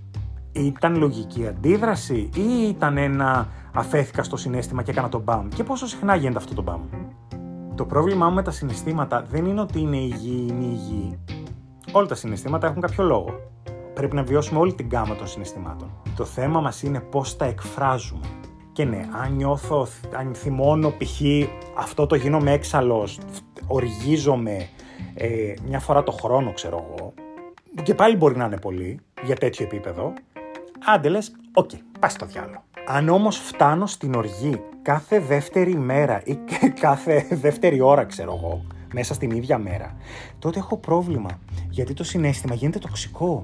Ήταν 0.51 0.97
λογική 0.97 1.47
αντίδραση 1.47 2.29
ή 2.35 2.67
ήταν 2.67 2.97
ένα 2.97 3.47
αφέθηκα 3.73 4.23
στο 4.23 4.37
συνέστημα 4.37 4.83
και 4.83 4.91
έκανα 4.91 5.09
το 5.09 5.19
μπαμ; 5.19 5.47
Και 5.47 5.63
πόσο 5.63 5.87
συχνά 5.87 6.15
γίνεται 6.15 6.37
αυτό 6.37 6.53
το 6.53 6.61
μπαμ; 6.61 6.81
Το 7.81 7.87
πρόβλημά 7.87 8.29
μου 8.29 8.35
με 8.35 8.43
τα 8.43 8.51
συναισθήματα 8.51 9.25
δεν 9.29 9.45
είναι 9.45 9.61
ότι 9.61 9.79
είναι 9.79 9.97
υγιή 9.97 10.45
ή 10.49 10.53
μη 10.53 10.65
υγιή. 10.65 11.19
Όλα 11.91 12.07
τα 12.07 12.15
συναισθήματα 12.15 12.67
έχουν 12.67 12.81
κάποιο 12.81 13.03
λόγο. 13.03 13.51
Πρέπει 13.93 14.15
να 14.15 14.23
βιώσουμε 14.23 14.59
όλη 14.59 14.73
την 14.73 14.89
γκάμα 14.91 15.15
των 15.15 15.27
συναισθημάτων. 15.27 15.91
Το 16.15 16.25
θέμα 16.25 16.61
μας 16.61 16.83
είναι 16.83 16.99
πώς 16.99 17.37
τα 17.37 17.45
εκφράζουμε. 17.45 18.25
Και 18.71 18.85
ναι, 18.85 19.09
αν 19.23 19.35
νιώθω, 19.35 19.87
αν 20.15 20.33
θυμώνω 20.33 20.89
π.χ. 20.89 21.21
αυτό 21.77 22.05
το 22.05 22.15
γίνομαι 22.15 22.51
έξαλλος, 22.51 23.19
οργίζομαι 23.67 24.69
ε, 25.13 25.53
μια 25.67 25.79
φορά 25.79 26.03
το 26.03 26.11
χρόνο 26.11 26.53
ξέρω 26.53 26.85
εγώ, 26.93 27.13
και 27.83 27.95
πάλι 27.95 28.15
μπορεί 28.15 28.37
να 28.37 28.45
είναι 28.45 28.59
πολύ 28.59 28.99
για 29.23 29.35
τέτοιο 29.35 29.65
επίπεδο, 29.65 30.13
άντε 30.85 31.09
λες, 31.09 31.31
OK, 31.53 31.69
okay, 31.73 31.77
πας 31.99 32.11
στο 32.11 32.25
διάλογο. 32.25 32.63
Αν 32.93 33.09
όμως 33.09 33.37
φτάνω 33.37 33.85
στην 33.85 34.13
οργή 34.13 34.61
κάθε 34.81 35.19
δεύτερη 35.19 35.75
μέρα 35.75 36.21
ή 36.25 36.37
κάθε 36.79 37.27
δεύτερη 37.31 37.81
ώρα 37.81 38.03
ξέρω 38.03 38.35
εγώ, 38.37 38.65
μέσα 38.93 39.13
στην 39.13 39.31
ίδια 39.31 39.57
μέρα, 39.57 39.95
τότε 40.39 40.59
έχω 40.59 40.77
πρόβλημα. 40.77 41.29
Γιατί 41.69 41.93
το 41.93 42.03
συνέστημα 42.03 42.55
γίνεται 42.55 42.79
τοξικό. 42.79 43.43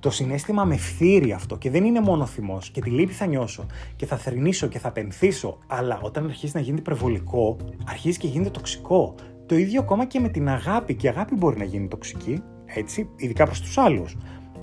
Το 0.00 0.10
συνέστημα 0.10 0.64
με 0.64 0.76
φθείρει 0.76 1.32
αυτό 1.32 1.56
και 1.56 1.70
δεν 1.70 1.84
είναι 1.84 2.00
μόνο 2.00 2.26
θυμός. 2.26 2.70
Και 2.70 2.80
τη 2.80 2.90
λύπη 2.90 3.12
θα 3.12 3.26
νιώσω 3.26 3.66
και 3.96 4.06
θα 4.06 4.16
θρυνήσω 4.16 4.66
και 4.66 4.78
θα 4.78 4.90
πενθήσω. 4.90 5.58
Αλλά 5.66 6.00
όταν 6.02 6.24
αρχίζει 6.24 6.52
να 6.54 6.60
γίνεται 6.60 6.80
υπερβολικό, 6.80 7.56
αρχίζει 7.88 8.18
και 8.18 8.26
γίνεται 8.26 8.50
τοξικό. 8.50 9.14
Το 9.46 9.56
ίδιο 9.56 9.80
ακόμα 9.80 10.04
και 10.04 10.20
με 10.20 10.28
την 10.28 10.48
αγάπη. 10.48 10.94
Και 10.94 11.06
η 11.06 11.10
αγάπη 11.10 11.34
μπορεί 11.34 11.58
να 11.58 11.64
γίνει 11.64 11.88
τοξική, 11.88 12.42
έτσι, 12.66 13.08
ειδικά 13.16 13.44
προς 13.44 13.60
τους 13.60 13.78
άλλους 13.78 14.16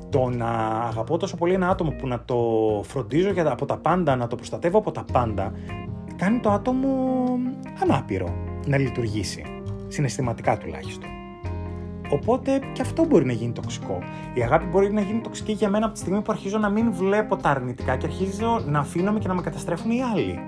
το 0.10 0.30
να 0.30 0.50
αγαπώ 0.88 1.18
τόσο 1.18 1.38
πολύ 1.38 1.54
ένα 1.54 1.70
άτομο 1.70 1.92
που 1.92 2.08
να 2.08 2.24
το 2.26 2.38
φροντίζω 2.88 3.32
για, 3.32 3.52
από 3.52 3.66
τα 3.66 3.78
πάντα, 3.78 4.16
να 4.16 4.28
το 4.28 4.36
προστατεύω 4.36 4.78
από 4.78 4.92
τα 4.92 5.06
πάντα, 5.12 5.52
κάνει 6.16 6.40
το 6.40 6.50
άτομο 6.50 6.88
ανάπηρο 7.82 8.34
να 8.66 8.78
λειτουργήσει, 8.78 9.44
συναισθηματικά 9.88 10.58
τουλάχιστον. 10.58 11.10
Οπότε 12.10 12.60
και 12.74 12.82
αυτό 12.82 13.06
μπορεί 13.06 13.26
να 13.26 13.34
γίνει 13.34 13.52
τοξικό. 13.52 14.00
Η 14.34 14.42
αγάπη 14.42 14.66
μπορεί 14.66 14.94
να 14.94 15.02
γίνει 15.02 15.22
τοξική 15.22 15.52
για 15.52 15.70
μένα 15.70 15.86
από 15.86 15.94
τη 15.94 16.00
στιγμή 16.00 16.22
που 16.22 16.32
αρχίζω 16.32 16.58
να 16.58 16.70
μην 16.70 16.94
βλέπω 16.94 17.36
τα 17.36 17.50
αρνητικά 17.50 17.96
και 17.96 18.06
αρχίζω 18.06 18.62
να 18.66 18.80
αφήνομαι 18.80 19.20
και 19.20 19.28
να 19.28 19.34
με 19.34 19.42
καταστρέφουν 19.42 19.92
οι 19.92 20.02
άλλοι. 20.14 20.40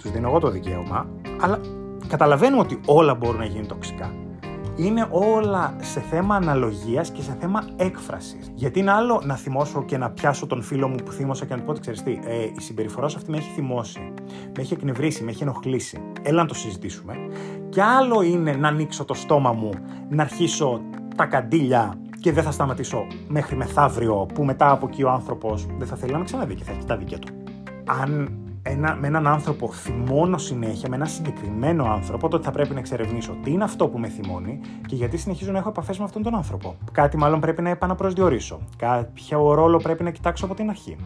Τους 0.00 0.10
δίνω 0.10 0.28
εγώ 0.28 0.38
το 0.38 0.50
δικαίωμα, 0.50 1.06
αλλά 1.40 1.60
καταλαβαίνω 2.08 2.58
ότι 2.58 2.80
όλα 2.86 3.14
μπορούν 3.14 3.38
να 3.38 3.44
γίνουν 3.44 3.66
τοξικά 3.66 4.12
είναι 4.76 5.06
όλα 5.10 5.76
σε 5.80 6.00
θέμα 6.00 6.36
αναλογίας 6.36 7.10
και 7.10 7.22
σε 7.22 7.36
θέμα 7.40 7.64
έκφρασης. 7.76 8.52
Γιατί 8.54 8.78
είναι 8.78 8.90
άλλο 8.90 9.22
να 9.24 9.36
θυμώσω 9.36 9.84
και 9.84 9.98
να 9.98 10.10
πιάσω 10.10 10.46
τον 10.46 10.62
φίλο 10.62 10.88
μου 10.88 10.96
που 11.04 11.12
θύμωσα 11.12 11.44
και 11.44 11.52
να 11.52 11.58
του 11.58 11.64
πω 11.64 11.70
ότι 11.70 11.80
ξέρεις 11.80 12.02
τι, 12.02 12.18
ε, 12.24 12.42
η 12.42 12.60
συμπεριφορά 12.60 13.08
σου 13.08 13.16
αυτή 13.16 13.30
με 13.30 13.36
έχει 13.36 13.50
θυμώσει, 13.54 14.12
με 14.26 14.62
έχει 14.62 14.72
εκνευρίσει, 14.72 15.24
με 15.24 15.30
έχει 15.30 15.42
ενοχλήσει. 15.42 16.00
Έλα 16.22 16.42
να 16.42 16.48
το 16.48 16.54
συζητήσουμε. 16.54 17.14
Και 17.68 17.82
άλλο 17.82 18.22
είναι 18.22 18.52
να 18.52 18.68
ανοίξω 18.68 19.04
το 19.04 19.14
στόμα 19.14 19.52
μου, 19.52 19.70
να 20.08 20.22
αρχίσω 20.22 20.80
τα 21.16 21.26
καντήλια 21.26 21.98
και 22.20 22.32
δεν 22.32 22.44
θα 22.44 22.50
σταματήσω 22.50 23.06
μέχρι 23.28 23.56
μεθαύριο 23.56 24.26
που 24.34 24.44
μετά 24.44 24.70
από 24.70 24.86
εκεί 24.90 25.02
ο 25.02 25.10
άνθρωπος 25.10 25.66
δεν 25.78 25.86
θα 25.86 25.96
θέλει 25.96 26.12
να 26.12 26.18
με 26.18 26.24
ξαναδεί 26.24 26.54
και 26.54 26.64
θα 26.64 26.72
έχει 26.72 26.84
τα 26.84 26.96
δίκαια 26.96 27.18
του. 27.18 27.28
Αν 28.02 28.38
ένα, 28.66 28.96
με 29.00 29.06
έναν 29.06 29.26
άνθρωπο 29.26 29.72
θυμώνω 29.72 30.38
συνέχεια, 30.38 30.88
με 30.88 30.96
έναν 30.96 31.08
συγκεκριμένο 31.08 31.84
άνθρωπο, 31.84 32.28
τότε 32.28 32.44
θα 32.44 32.50
πρέπει 32.50 32.72
να 32.72 32.78
εξερευνήσω 32.78 33.36
τι 33.42 33.50
είναι 33.50 33.64
αυτό 33.64 33.88
που 33.88 33.98
με 33.98 34.08
θυμώνει 34.08 34.60
και 34.86 34.94
γιατί 34.94 35.16
συνεχίζω 35.16 35.52
να 35.52 35.58
έχω 35.58 35.68
επαφές 35.68 35.98
με 35.98 36.04
αυτόν 36.04 36.22
τον 36.22 36.34
άνθρωπο. 36.34 36.76
Κάτι 36.92 37.16
μάλλον 37.16 37.40
πρέπει 37.40 37.62
να 37.62 37.70
επαναπροσδιορίσω. 37.70 38.60
Κάποιο 38.76 39.54
ρόλο 39.54 39.76
πρέπει 39.76 40.02
να 40.02 40.10
κοιτάξω 40.10 40.44
από 40.44 40.54
την 40.54 40.70
αρχή. 40.70 40.96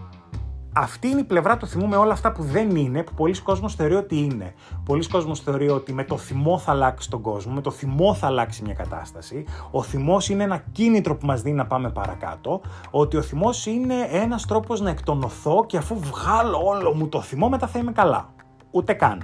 Αυτή 0.81 1.09
είναι 1.09 1.21
η 1.21 1.25
πλευρά 1.25 1.57
του 1.57 1.67
θυμού 1.67 1.87
με 1.87 1.97
όλα 1.97 2.13
αυτά 2.13 2.33
που 2.33 2.43
δεν 2.43 2.77
είναι, 2.77 3.03
που 3.03 3.15
πολλοί 3.15 3.43
κόσμος 3.43 3.75
θεωρεί 3.75 3.95
ότι 3.95 4.17
είναι. 4.17 4.55
Πολλοί 4.85 5.09
κόσμος 5.09 5.41
θεωρεί 5.41 5.69
ότι 5.69 5.93
με 5.93 6.05
το 6.05 6.17
θυμό 6.17 6.59
θα 6.59 6.71
αλλάξει 6.71 7.11
τον 7.11 7.21
κόσμο, 7.21 7.55
με 7.55 7.61
το 7.61 7.71
θυμό 7.71 8.15
θα 8.15 8.27
αλλάξει 8.27 8.63
μια 8.63 8.75
κατάσταση. 8.75 9.45
Ο 9.71 9.83
θυμός 9.83 10.29
είναι 10.29 10.43
ένα 10.43 10.65
κίνητρο 10.73 11.17
που 11.17 11.27
μας 11.27 11.43
δίνει 11.43 11.57
να 11.57 11.67
πάμε 11.67 11.91
παρακάτω. 11.91 12.61
Ότι 12.91 13.17
ο 13.17 13.23
θυμός 13.23 13.67
είναι 13.67 13.95
ένας 14.11 14.47
τρόπος 14.47 14.81
να 14.81 14.91
εκτονωθώ 14.91 15.65
και 15.67 15.77
αφού 15.77 15.99
βγάλω 15.99 16.63
όλο 16.65 16.95
μου 16.95 17.09
το 17.09 17.21
θυμό 17.21 17.49
μετά 17.49 17.67
θα 17.67 17.79
είμαι 17.79 17.93
καλά. 17.93 18.29
Ούτε 18.71 18.93
καν. 18.93 19.23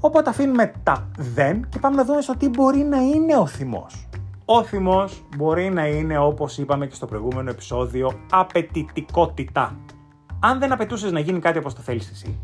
Οπότε 0.00 0.30
αφήνουμε 0.30 0.72
τα 0.82 1.08
δεν 1.18 1.68
και 1.68 1.78
πάμε 1.78 1.96
να 1.96 2.04
δούμε 2.04 2.20
στο 2.20 2.36
τι 2.36 2.48
μπορεί 2.48 2.78
να 2.78 3.00
είναι 3.00 3.36
ο 3.36 3.46
θυμός. 3.46 4.08
Ο 4.44 4.62
θυμός 4.62 5.22
μπορεί 5.36 5.70
να 5.70 5.86
είναι 5.86 6.18
όπως 6.18 6.58
είπαμε 6.58 6.86
και 6.86 6.94
στο 6.94 7.06
προηγούμενο 7.06 7.50
επεισόδιο 7.50 8.12
απαιτητικότητα 8.30 9.76
αν 10.46 10.58
δεν 10.58 10.72
απαιτούσες 10.72 11.12
να 11.12 11.20
γίνει 11.20 11.38
κάτι 11.38 11.58
όπως 11.58 11.74
το 11.74 11.80
θέλεις 11.80 12.10
εσύ, 12.10 12.38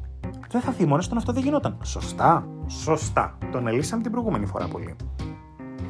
δεν 0.50 0.60
θα 0.60 0.72
θυμώνε 0.72 1.02
όταν 1.04 1.18
αυτό 1.18 1.32
δεν 1.32 1.42
γινόταν. 1.42 1.76
Σωστά. 1.82 2.46
Σωστά. 2.66 3.38
Το 3.52 3.58
αναλύσαμε 3.58 4.02
την 4.02 4.10
προηγούμενη 4.10 4.46
φορά 4.46 4.66
πολύ. 4.66 4.96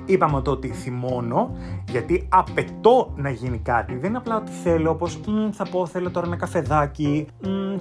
Είπαμε 0.05 0.43
το 0.43 0.51
ότι 0.51 0.69
θυμώνω 0.69 1.57
γιατί 1.91 2.29
απαιτώ 2.31 3.13
να 3.17 3.31
γίνει 3.31 3.59
κάτι. 3.59 3.97
Δεν 3.97 4.09
είναι 4.09 4.19
απλά 4.19 4.37
ότι 4.37 4.51
θέλω, 4.51 4.91
όπως 4.91 5.21
θα 5.53 5.65
πω, 5.71 5.87
θέλω 5.87 6.11
τώρα 6.11 6.27
ένα 6.27 6.37
καφεδάκι, 6.37 7.27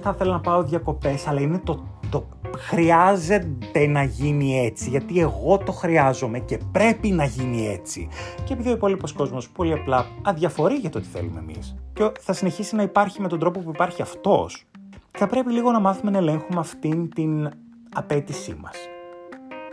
θα 0.00 0.14
θέλω 0.14 0.32
να 0.32 0.40
πάω 0.40 0.62
διακοπές, 0.62 1.26
αλλά 1.26 1.40
είναι 1.40 1.60
το, 1.64 1.84
το 2.10 2.28
χρειάζεται 2.56 3.86
να 3.88 4.02
γίνει 4.02 4.64
έτσι, 4.64 4.88
γιατί 4.88 5.20
εγώ 5.20 5.58
το 5.58 5.72
χρειάζομαι 5.72 6.38
και 6.38 6.58
πρέπει 6.72 7.10
να 7.10 7.24
γίνει 7.24 7.68
έτσι. 7.68 8.08
Και 8.44 8.52
επειδή 8.52 8.68
ο 8.68 8.72
υπόλοιπος 8.72 9.12
κόσμος 9.12 9.50
πολύ 9.50 9.72
απλά 9.72 10.06
αδιαφορεί 10.22 10.74
για 10.74 10.90
το 10.90 11.00
τι 11.00 11.06
θέλουμε 11.06 11.38
εμείς 11.38 11.74
και 11.92 12.10
θα 12.20 12.32
συνεχίσει 12.32 12.76
να 12.76 12.82
υπάρχει 12.82 13.20
με 13.20 13.28
τον 13.28 13.38
τρόπο 13.38 13.60
που 13.60 13.70
υπάρχει 13.70 14.02
αυτός, 14.02 14.66
θα 15.10 15.26
πρέπει 15.26 15.52
λίγο 15.52 15.70
να 15.70 15.80
μάθουμε 15.80 16.10
να 16.10 16.18
ελέγχουμε 16.18 16.60
αυτήν 16.60 17.10
την 17.10 17.50
απέτησή 17.94 18.56
μας. 18.60 18.76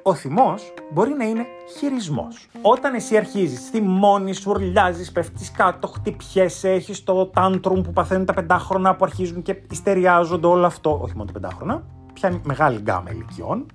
Ο 0.03 0.13
θυμός 0.13 0.73
μπορεί 0.93 1.13
να 1.13 1.23
είναι 1.25 1.45
χειρισμός. 1.77 2.47
Όταν 2.61 2.93
εσύ 2.93 3.17
αρχίζεις, 3.17 3.69
θυμώνεις, 3.69 4.47
ουρλιάζεις, 4.47 5.11
πέφτεις 5.11 5.51
κάτω, 5.51 5.87
χτυπιέσαι, 5.87 6.71
έχεις 6.71 7.03
το 7.03 7.25
τάντρουμ 7.25 7.81
που 7.81 7.91
παθαίνουν 7.91 8.25
τα 8.25 8.33
πεντάχρονα 8.33 8.95
που 8.95 9.05
αρχίζουν 9.05 9.41
και 9.41 9.61
ιστεριάζονται 9.71 10.47
όλο 10.47 10.65
αυτό. 10.65 10.99
Όχι 11.01 11.13
μόνο 11.13 11.25
τα 11.25 11.31
πεντάχρονα, 11.31 11.85
πιάνει 12.19 12.41
μεγάλη 12.43 12.79
γκάμα 12.79 13.11
ηλικιών 13.11 13.65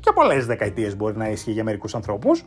και 0.00 0.12
πολλές 0.14 0.46
δεκαετίες 0.46 0.96
μπορεί 0.96 1.16
να 1.16 1.28
ισχύει 1.28 1.52
για 1.52 1.64
μερικούς 1.64 1.94
ανθρώπους. 1.94 2.44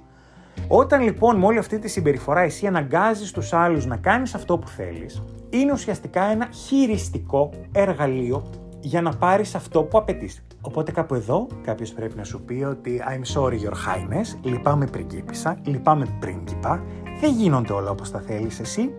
Όταν 0.67 1.01
λοιπόν 1.01 1.35
με 1.37 1.45
όλη 1.45 1.57
αυτή 1.57 1.79
τη 1.79 1.87
συμπεριφορά 1.87 2.39
εσύ 2.41 2.67
αναγκάζεις 2.67 3.31
τους 3.31 3.53
άλλους 3.53 3.85
να 3.85 3.97
κάνεις 3.97 4.35
αυτό 4.35 4.57
που 4.57 4.67
θέλεις, 4.67 5.23
είναι 5.49 5.71
ουσιαστικά 5.71 6.23
ένα 6.23 6.47
χειριστικό 6.51 7.49
εργαλείο 7.71 8.49
για 8.79 9.01
να 9.01 9.11
πάρεις 9.11 9.55
αυτό 9.55 9.83
που 9.83 9.97
απαιτείς. 9.97 10.45
Οπότε 10.61 10.91
κάπου 10.91 11.15
εδώ 11.15 11.47
κάποιος 11.61 11.93
πρέπει 11.93 12.17
να 12.17 12.23
σου 12.23 12.41
πει 12.41 12.63
ότι 12.63 13.01
I'm 13.09 13.41
sorry 13.41 13.53
your 13.53 13.73
highness, 13.73 14.39
λυπάμαι 14.41 14.85
πριγκίπισσα, 14.85 15.59
λυπάμαι 15.65 16.05
πρίγκιπα, 16.19 16.83
δεν 17.19 17.33
γίνονται 17.33 17.73
όλα 17.73 17.89
όπως 17.89 18.11
τα 18.11 18.19
θέλεις 18.19 18.59
εσύ, 18.59 18.93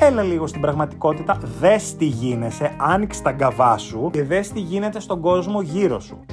Έλα 0.00 0.22
λίγο 0.22 0.46
στην 0.46 0.60
πραγματικότητα, 0.60 1.38
δες 1.60 1.96
τι 1.96 2.04
γίνεσαι, 2.04 2.76
άνοιξε 2.78 3.22
τα 3.22 3.30
γκαβά 3.30 3.78
σου 3.78 4.10
και 4.12 4.22
δες 4.22 4.48
τι 4.48 4.60
γίνεται 4.60 5.00
στον 5.00 5.20
κόσμο 5.20 5.60
γύρω 5.60 6.00
σου. 6.00 6.24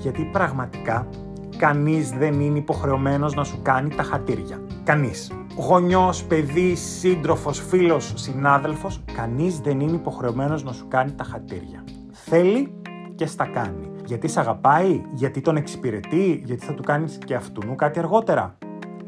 Γιατί 0.00 0.28
πραγματικά 0.32 1.08
κανείς 1.56 2.10
δεν 2.10 2.40
είναι 2.40 2.58
υποχρεωμένος 2.58 3.34
να 3.34 3.44
σου 3.44 3.58
κάνει 3.62 3.94
τα 3.94 4.02
χατήρια. 4.02 4.62
Κανείς. 4.84 5.32
Γονιός, 5.56 6.24
παιδί, 6.24 6.74
σύντροφος, 6.74 7.60
φίλος, 7.60 8.12
συνάδελφος, 8.16 9.02
κανείς 9.16 9.60
δεν 9.60 9.80
είναι 9.80 9.96
υποχρεωμένος 9.96 10.64
να 10.64 10.72
σου 10.72 10.88
κάνει 10.88 11.12
τα 11.12 11.24
χατήρια. 11.24 11.84
Θέλει 12.10 12.72
και 13.14 13.26
στα 13.26 13.46
κάνει. 13.46 13.90
Γιατί 14.06 14.28
σε 14.28 14.40
αγαπάει, 14.40 15.02
γιατί 15.12 15.40
τον 15.40 15.56
εξυπηρετεί, 15.56 16.42
γιατί 16.44 16.64
θα 16.64 16.74
του 16.74 16.82
κάνεις 16.82 17.18
και 17.24 17.34
αυτού 17.34 17.74
κάτι 17.76 17.98
αργότερα. 17.98 18.58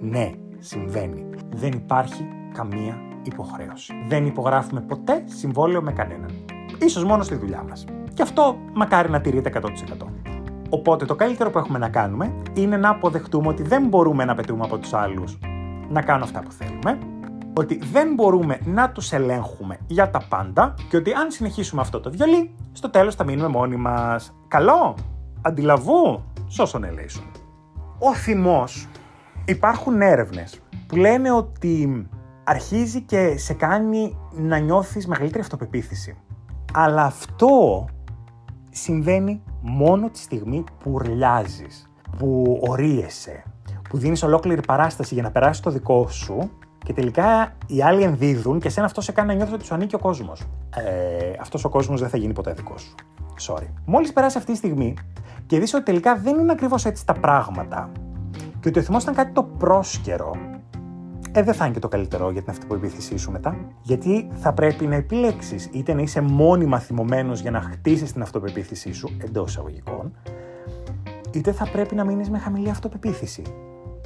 Ναι, 0.01 0.31
συμβαίνει. 0.59 1.27
Δεν 1.55 1.73
υπάρχει 1.73 2.29
καμία 2.55 3.13
υποχρέωση. 3.25 3.93
Δεν 4.09 4.27
υπογράφουμε 4.27 4.81
ποτέ 4.81 5.25
συμβόλαιο 5.27 5.83
με 5.83 5.93
κανέναν. 5.93 6.31
Ίσως 6.79 7.05
μόνο 7.05 7.23
στη 7.23 7.35
δουλειά 7.35 7.65
μας. 7.69 7.85
Και 8.15 8.23
αυτό 8.23 8.57
μακάρι 8.73 9.11
να 9.11 9.21
τηρείται 9.21 9.49
100%. 9.49 10.07
Οπότε 10.69 11.05
το 11.05 11.15
καλύτερο 11.15 11.51
που 11.51 11.59
έχουμε 11.59 11.79
να 11.79 11.89
κάνουμε 11.89 12.35
είναι 12.55 12.77
να 12.77 12.89
αποδεχτούμε 12.89 13.49
ότι 13.49 13.63
δεν 13.63 13.87
μπορούμε 13.87 14.25
να 14.25 14.35
πετούμε 14.35 14.65
από 14.65 14.79
τους 14.79 14.93
άλλους 14.93 15.39
να 15.89 16.03
κάνουν 16.03 16.23
αυτά 16.23 16.41
που 16.41 16.53
θέλουμε 16.53 16.99
ότι 17.55 17.81
δεν 17.93 18.15
μπορούμε 18.15 18.59
να 18.65 18.91
τους 18.91 19.13
ελέγχουμε 19.13 19.79
για 19.87 20.11
τα 20.11 20.23
πάντα 20.29 20.75
και 20.89 20.97
ότι 20.97 21.13
αν 21.13 21.31
συνεχίσουμε 21.31 21.81
αυτό 21.81 22.01
το 22.01 22.11
βιολί, 22.11 22.55
στο 22.73 22.91
τέλος 22.91 23.15
θα 23.15 23.25
μείνουμε 23.25 23.49
μόνοι 23.49 23.77
μας. 23.77 24.37
Καλό! 24.49 24.97
Αντιλαβού! 25.43 26.23
Σώσον 26.49 26.85
ελέησον. 26.85 27.25
Ο 27.99 28.15
θυμός. 28.15 28.89
Υπάρχουν 29.45 30.01
έρευνες 30.01 30.61
που 30.87 30.97
λένε 30.97 31.33
ότι 31.33 32.07
αρχίζει 32.45 33.01
και 33.01 33.37
σε 33.37 33.55
κάνει 33.55 34.17
να 34.33 34.59
νιώθεις 34.59 35.07
μεγαλύτερη 35.07 35.41
αυτοπεποίθηση. 35.41 36.17
Αλλά 36.73 37.03
αυτό 37.03 37.85
συμβαίνει 38.71 39.43
μόνο 39.61 40.11
τη 40.11 40.19
στιγμή 40.19 40.65
που 40.83 40.99
ρλιάζεις, 40.99 41.91
που 42.19 42.61
ορίεσαι, 42.69 43.43
που 43.89 43.99
δίνεις 43.99 44.23
ολόκληρη 44.23 44.61
παράσταση 44.67 45.15
για 45.15 45.23
να 45.23 45.31
περάσει 45.31 45.63
το 45.63 45.71
δικό 45.71 46.09
σου 46.09 46.51
και 46.85 46.93
τελικά 46.93 47.53
οι 47.67 47.83
άλλοι 47.83 48.03
ενδίδουν 48.03 48.61
και 48.61 48.69
σένα 48.69 48.87
αυτό 48.87 49.01
σε 49.01 49.13
κάνει 49.13 49.29
να 49.29 49.35
νιώθεις 49.35 49.55
ότι 49.55 49.65
σου 49.65 49.75
ανήκει 49.75 49.95
ο 49.95 49.99
κόσμος. 49.99 50.43
Ε, 50.77 51.31
αυτός 51.41 51.65
ο 51.65 51.69
κόσμος 51.69 52.01
δεν 52.01 52.09
θα 52.09 52.17
γίνει 52.17 52.33
ποτέ 52.33 52.53
δικός 52.53 52.83
σου. 52.83 52.95
Sorry. 53.41 53.67
Μόλις 53.85 54.13
περάσει 54.13 54.39
αυτή 54.39 54.51
τη 54.51 54.57
στιγμή 54.57 54.95
και 55.47 55.59
δεις 55.59 55.75
ότι 55.75 55.85
τελικά 55.85 56.17
δεν 56.17 56.39
είναι 56.39 56.53
ακριβώς 56.53 56.85
έτσι 56.85 57.07
τα 57.07 57.13
πράγματα 57.13 57.91
και 58.61 58.69
ότι 58.69 58.79
ο 58.79 58.83
θυμός 58.83 59.03
ήταν 59.03 59.15
κάτι 59.15 59.33
το 59.33 59.43
πρόσκαιρο 59.43 60.37
ε, 61.37 61.43
δεν 61.43 61.55
θα 61.55 61.65
είναι 61.65 61.75
και 61.75 61.81
το 61.81 61.89
καλύτερο 61.89 62.31
για 62.31 62.43
την 62.43 62.51
αυτοπεποίθησή 62.51 63.17
σου 63.17 63.31
μετά. 63.31 63.57
Γιατί 63.83 64.29
θα 64.35 64.53
πρέπει 64.53 64.87
να 64.87 64.95
επιλέξεις 64.95 65.69
είτε 65.73 65.95
να 65.95 66.03
είσαι 66.03 66.21
μόνιμα 66.21 66.79
θυμωμένο 66.79 67.33
για 67.33 67.51
να 67.51 67.61
χτίσεις 67.61 68.13
την 68.13 68.23
αυτοπεποίθησή 68.23 68.93
σου 68.93 69.17
εντός 69.19 69.51
εισαγωγικών, 69.51 70.13
είτε 71.33 71.53
θα 71.53 71.69
πρέπει 71.73 71.95
να 71.95 72.05
μείνεις 72.05 72.31
με 72.31 72.39
χαμηλή 72.39 72.71
αυτοπεποίθηση. 72.71 73.43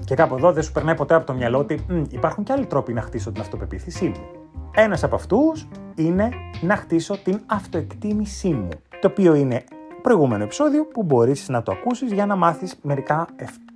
Και 0.04 0.14
κάπου 0.14 0.34
εδώ 0.34 0.52
δεν 0.52 0.62
σου 0.62 0.72
περνάει 0.72 0.94
ποτέ 0.94 1.14
από 1.14 1.26
το 1.26 1.34
μυαλό 1.34 1.58
ότι 1.58 1.84
υπάρχουν 2.10 2.44
και 2.44 2.52
άλλοι 2.52 2.66
τρόποι 2.66 2.92
να 2.92 3.00
χτίσω 3.00 3.32
την 3.32 3.40
αυτοπεποίθησή 3.40 4.04
μου. 4.04 4.26
Ένας 4.74 5.02
από 5.02 5.14
αυτούς 5.14 5.68
είναι 5.94 6.28
να 6.60 6.76
χτίσω 6.76 7.18
την 7.22 7.40
αυτοεκτίμησή 7.46 8.48
μου. 8.48 8.68
Το 9.00 9.08
οποίο 9.08 9.34
είναι 9.34 9.64
προηγούμενο 10.02 10.44
επεισόδιο 10.44 10.84
που 10.84 11.02
μπορείς 11.02 11.48
να 11.48 11.62
το 11.62 11.72
ακούσεις 11.72 12.12
για 12.12 12.26
να 12.26 12.36
μάθεις 12.36 12.78
μερικά 12.82 13.26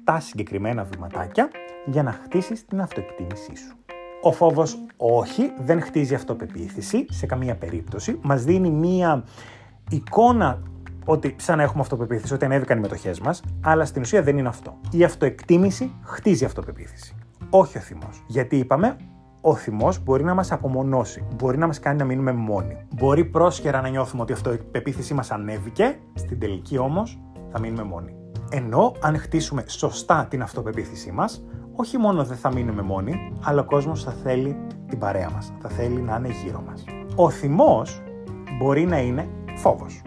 7 0.05 0.17
συγκεκριμένα 0.21 0.85
βηματάκια 0.85 1.51
για 1.87 2.03
να 2.03 2.13
χτίσεις 2.13 2.65
την 2.65 2.81
αυτοεκτίμησή 2.81 3.57
σου. 3.57 3.77
Ο 4.23 4.33
φόβος 4.33 4.79
όχι, 4.97 5.53
δεν 5.59 5.81
χτίζει 5.81 6.15
αυτοπεποίθηση 6.15 7.07
σε 7.11 7.27
καμία 7.27 7.57
περίπτωση. 7.57 8.19
Μας 8.23 8.45
δίνει 8.45 8.71
μία 8.71 9.25
εικόνα 9.91 10.63
ότι 11.05 11.35
σαν 11.39 11.57
να 11.57 11.63
έχουμε 11.63 11.81
αυτοπεποίθηση, 11.81 12.35
ότι 12.35 12.45
ανέβηκαν 12.45 12.79
οι 12.79 12.81
μετοχές 12.81 13.21
μας, 13.21 13.43
αλλά 13.61 13.85
στην 13.85 14.03
ουσία 14.03 14.23
δεν 14.23 14.39
είναι 14.39 14.49
αυτό. 14.49 14.79
Η 14.91 15.05
αυτοεκτίμηση 15.05 15.93
χτίζει 16.03 16.45
αυτοπεποίθηση. 16.45 17.15
Όχι 17.51 17.79
ο 17.79 17.81
θυμός. 17.81 18.25
Γιατί 18.27 18.57
είπαμε, 18.57 18.97
ο 19.41 19.55
θυμός 19.55 20.03
μπορεί 20.03 20.25
να 20.25 20.35
μας 20.35 20.53
απομονώσει, 20.53 21.25
μπορεί 21.37 21.59
να 21.59 21.67
μας 21.67 21.81
κάνει 21.81 21.99
να 21.99 22.05
μείνουμε 22.05 22.33
μόνοι. 22.33 22.87
Μπορεί 22.95 23.25
πρόσχερα 23.25 23.81
να 23.81 23.89
νιώθουμε 23.89 24.23
ότι 24.23 24.33
η 24.33 24.35
αυτοπεποίθησή 24.35 25.15
μας 25.15 25.31
ανέβηκε, 25.31 25.99
στην 26.15 26.39
τελική 26.39 26.79
όμως 26.79 27.21
θα 27.51 27.61
μείνουμε 27.61 27.83
μόνοι. 27.83 28.17
Ενώ 28.51 28.93
αν 29.01 29.19
χτίσουμε 29.19 29.65
σωστά 29.67 30.27
την 30.31 30.43
αυτοπεποίθησή 30.43 31.13
μας, 31.13 31.45
όχι 31.75 31.99
μόνο 31.99 32.25
δεν 32.25 32.37
θα 32.37 32.53
μείνουμε 32.53 32.83
μόνοι, 32.83 33.33
αλλά 33.45 33.61
ο 33.61 33.65
κόσμος 33.65 34.05
θα 34.05 34.13
θέλει 34.23 34.57
την 34.89 34.99
παρέα 34.99 35.31
μας. 35.31 35.53
Θα 35.61 35.69
θέλει 35.69 36.01
να 36.01 36.17
είναι 36.17 36.29
γύρω 36.45 36.63
μας. 36.67 36.85
Ο 37.15 37.31
θυμός 37.31 38.03
μπορεί 38.59 38.87
να 38.87 38.99
είναι 38.99 39.29
φόβος. 39.55 40.03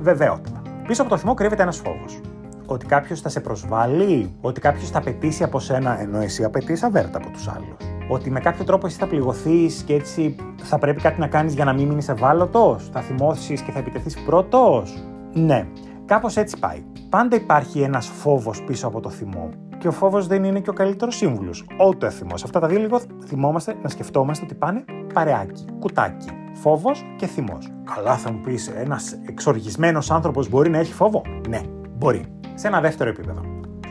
Βεβαιότητα. 0.00 0.62
Πίσω 0.86 1.02
από 1.02 1.10
το 1.10 1.16
θυμό 1.16 1.34
κρύβεται 1.34 1.62
ένας 1.62 1.76
φόβος. 1.76 2.20
Ότι 2.66 2.86
κάποιος 2.86 3.20
θα 3.20 3.28
σε 3.28 3.40
προσβάλλει, 3.40 4.34
ότι 4.40 4.60
κάποιος 4.60 4.90
θα 4.90 4.98
απαιτήσει 4.98 5.42
από 5.42 5.58
σένα 5.58 6.00
ενώ 6.00 6.18
εσύ 6.18 6.44
απαιτείς 6.44 6.82
αβέρτα 6.82 7.18
από 7.18 7.30
τους 7.30 7.48
άλλους. 7.48 7.76
Ότι 8.08 8.30
με 8.30 8.40
κάποιο 8.40 8.64
τρόπο 8.64 8.86
εσύ 8.86 8.98
θα 8.98 9.06
πληγωθείς 9.06 9.82
και 9.82 9.94
έτσι 9.94 10.36
θα 10.56 10.78
πρέπει 10.78 11.00
κάτι 11.00 11.20
να 11.20 11.26
κάνεις 11.26 11.54
για 11.54 11.64
να 11.64 11.72
μην 11.72 11.88
μείνεις 11.88 12.08
ευάλωτος, 12.08 12.88
θα 12.92 13.00
θυμώσεις 13.00 13.60
και 13.60 13.72
θα 13.72 13.78
επιτεθείς 13.78 14.22
πρώτος. 14.22 15.02
Ναι, 15.32 15.66
κάπως 16.04 16.36
έτσι 16.36 16.58
πάει. 16.58 16.82
Πάντα 17.08 17.36
υπάρχει 17.36 17.80
ένας 17.80 18.06
φόβος 18.06 18.62
πίσω 18.62 18.86
από 18.86 19.00
το 19.00 19.10
θυμό 19.10 19.48
και 19.82 19.88
ο 19.88 19.92
φόβος 19.92 20.26
δεν 20.26 20.44
είναι 20.44 20.60
και 20.60 20.70
ο 20.70 20.72
καλύτερος 20.72 21.16
σύμβουλος. 21.16 21.64
Ούτε 21.88 22.06
ο 22.06 22.10
θυμό. 22.10 22.34
Αυτά 22.34 22.60
τα 22.60 22.66
δύο 22.66 22.78
λίγο 22.78 23.00
θυμόμαστε 23.26 23.76
να 23.82 23.88
σκεφτόμαστε 23.88 24.44
ότι 24.44 24.54
πάνε 24.54 24.84
παρεάκι, 25.14 25.64
κουτάκι. 25.78 26.28
Φόβος 26.52 27.02
και 27.16 27.26
θυμός. 27.26 27.72
Καλά, 27.94 28.16
θα 28.16 28.32
μου 28.32 28.40
πεις, 28.40 28.68
ένας 28.68 29.18
εξοργισμένος 29.26 30.10
άνθρωπος 30.10 30.48
μπορεί 30.48 30.70
να 30.70 30.78
έχει 30.78 30.92
φόβο; 30.92 31.22
Ναι, 31.48 31.60
μπορεί. 31.98 32.24
Σε 32.54 32.66
ένα 32.66 32.80
δεύτερο 32.80 33.10
επίπεδο. 33.10 33.40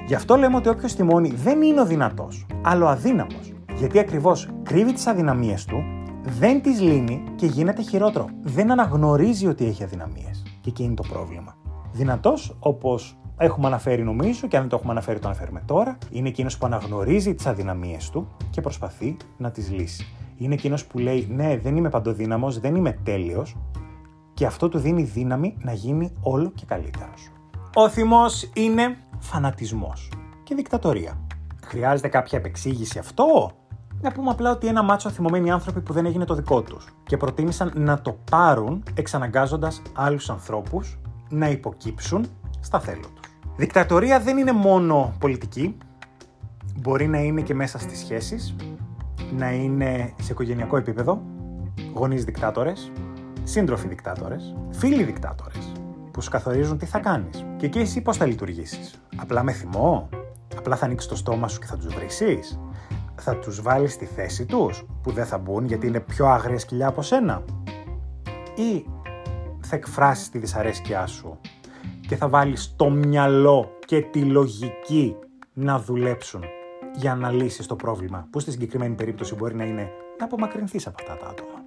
Γι' 0.07 0.15
αυτό 0.15 0.35
λέμε 0.35 0.55
ότι 0.55 0.69
όποιος 0.69 0.93
θυμώνει 0.93 1.29
δεν 1.29 1.61
είναι 1.61 1.81
ο 1.81 1.85
δυνατός, 1.85 2.45
αλλά 2.61 2.85
ο 2.85 2.87
αδύναμος. 2.87 3.53
Γιατί 3.75 3.99
ακριβώς 3.99 4.49
κρύβει 4.63 4.93
τις 4.93 5.07
αδυναμίες 5.07 5.65
του, 5.65 5.83
δεν 6.23 6.61
τις 6.61 6.81
λύνει 6.81 7.23
και 7.35 7.45
γίνεται 7.45 7.81
χειρότερο. 7.81 8.25
Δεν 8.41 8.71
αναγνωρίζει 8.71 9.47
ότι 9.47 9.65
έχει 9.65 9.83
αδυναμίες. 9.83 10.43
Και 10.61 10.69
εκεί 10.69 10.83
είναι 10.83 10.93
το 10.93 11.03
πρόβλημα. 11.09 11.55
Δυνατός, 11.91 12.57
όπως 12.59 13.20
έχουμε 13.41 13.67
αναφέρει 13.67 14.03
νομίζω 14.03 14.47
και 14.47 14.55
αν 14.55 14.61
δεν 14.61 14.69
το 14.69 14.75
έχουμε 14.75 14.91
αναφέρει 14.91 15.19
το 15.19 15.27
αναφέρουμε 15.27 15.63
τώρα, 15.65 15.97
είναι 16.11 16.27
εκείνος 16.27 16.57
που 16.57 16.65
αναγνωρίζει 16.65 17.35
τις 17.35 17.45
αδυναμίες 17.45 18.09
του 18.09 18.27
και 18.49 18.61
προσπαθεί 18.61 19.17
να 19.37 19.51
τις 19.51 19.71
λύσει. 19.71 20.07
Είναι 20.37 20.53
εκείνος 20.53 20.85
που 20.85 20.99
λέει 20.99 21.27
ναι 21.31 21.57
δεν 21.57 21.77
είμαι 21.77 21.89
παντοδύναμος, 21.89 22.59
δεν 22.59 22.75
είμαι 22.75 22.91
τέλειος 23.03 23.55
και 24.33 24.45
αυτό 24.45 24.69
του 24.69 24.79
δίνει 24.79 25.03
δύναμη 25.03 25.57
να 25.61 25.73
γίνει 25.73 26.13
όλο 26.21 26.51
και 26.55 26.65
καλύτερος. 26.65 27.31
Ο 27.73 27.89
θυμός 27.89 28.51
είναι 28.53 28.97
φανατισμός 29.19 30.11
και 30.43 30.55
δικτατορία. 30.55 31.19
Χρειάζεται 31.63 32.07
κάποια 32.07 32.37
επεξήγηση 32.37 32.99
αυτό; 32.99 33.51
Να 34.01 34.11
πούμε 34.11 34.29
απλά 34.29 34.51
ότι 34.51 34.67
ένα 34.67 34.83
μάτσο 34.83 35.09
θυμωμένοι 35.09 35.51
άνθρωποι 35.51 35.81
που 35.81 35.93
δεν 35.93 36.05
έγινε 36.05 36.25
το 36.25 36.35
δικό 36.35 36.61
τους 36.61 36.87
και 37.03 37.17
προτίμησαν 37.17 37.71
να 37.75 38.01
το 38.01 38.17
πάρουν 38.31 38.83
εξαναγκάζοντας 38.93 39.81
άλλους 39.93 40.29
ανθρώπους 40.29 40.99
να 41.29 41.49
υποκύψουν 41.49 42.25
στα 42.61 42.79
θέλω 42.79 43.07
τους. 43.15 43.20
Δικτατορία 43.55 44.19
δεν 44.19 44.37
είναι 44.37 44.51
μόνο 44.51 45.13
πολιτική, 45.19 45.77
μπορεί 46.75 47.07
να 47.07 47.17
είναι 47.17 47.41
και 47.41 47.53
μέσα 47.53 47.79
στις 47.79 47.99
σχέσεις, 47.99 48.55
να 49.31 49.51
είναι 49.51 50.13
σε 50.21 50.31
οικογενειακό 50.31 50.77
επίπεδο, 50.77 51.21
γονείς 51.93 52.23
δικτάτορες, 52.23 52.91
σύντροφοι 53.43 53.87
δικτάτορες, 53.87 54.55
φίλοι 54.71 55.03
δικτάτορες, 55.03 55.71
που 56.11 56.21
σου 56.21 56.29
καθορίζουν 56.29 56.77
τι 56.77 56.85
θα 56.85 56.99
κάνεις. 56.99 57.45
Και 57.57 57.65
εκεί 57.65 57.79
εσύ 57.79 58.01
πώς 58.01 58.17
θα 58.17 58.25
λειτουργήσεις. 58.25 59.01
Απλά 59.15 59.43
με 59.43 59.51
θυμό, 59.51 60.09
απλά 60.57 60.75
θα 60.75 60.85
ανοίξεις 60.85 61.09
το 61.09 61.15
στόμα 61.15 61.47
σου 61.47 61.59
και 61.59 61.65
θα 61.65 61.77
τους 61.77 61.95
βρήσεις, 61.95 62.59
θα 63.15 63.35
τους 63.35 63.61
βάλεις 63.61 63.93
στη 63.93 64.05
θέση 64.05 64.45
τους, 64.45 64.85
που 65.01 65.11
δεν 65.11 65.25
θα 65.25 65.37
μπουν 65.37 65.65
γιατί 65.65 65.87
είναι 65.87 65.99
πιο 65.99 66.25
άγρια 66.25 66.59
σκυλιά 66.59 66.87
από 66.87 67.01
σένα. 67.01 67.43
Ή 68.55 68.85
θα 69.59 69.75
εκφράσεις 69.75 70.29
τη 70.29 70.39
δυσαρέσκειά 70.39 71.05
σου 71.05 71.39
και 72.11 72.17
θα 72.17 72.29
βάλεις 72.29 72.73
το 72.75 72.89
μυαλό 72.89 73.77
και 73.85 74.01
τη 74.01 74.21
λογική 74.21 75.15
να 75.53 75.79
δουλέψουν 75.79 76.43
για 76.95 77.15
να 77.15 77.31
λύσεις 77.31 77.67
το 77.67 77.75
πρόβλημα, 77.75 78.27
που 78.29 78.39
στη 78.39 78.51
συγκεκριμένη 78.51 78.95
περίπτωση 78.95 79.35
μπορεί 79.35 79.55
να 79.55 79.63
είναι 79.63 79.89
να 80.19 80.25
απομακρυνθείς 80.25 80.87
από 80.87 80.95
αυτά 80.99 81.17
τα 81.17 81.29
άτομα. 81.29 81.59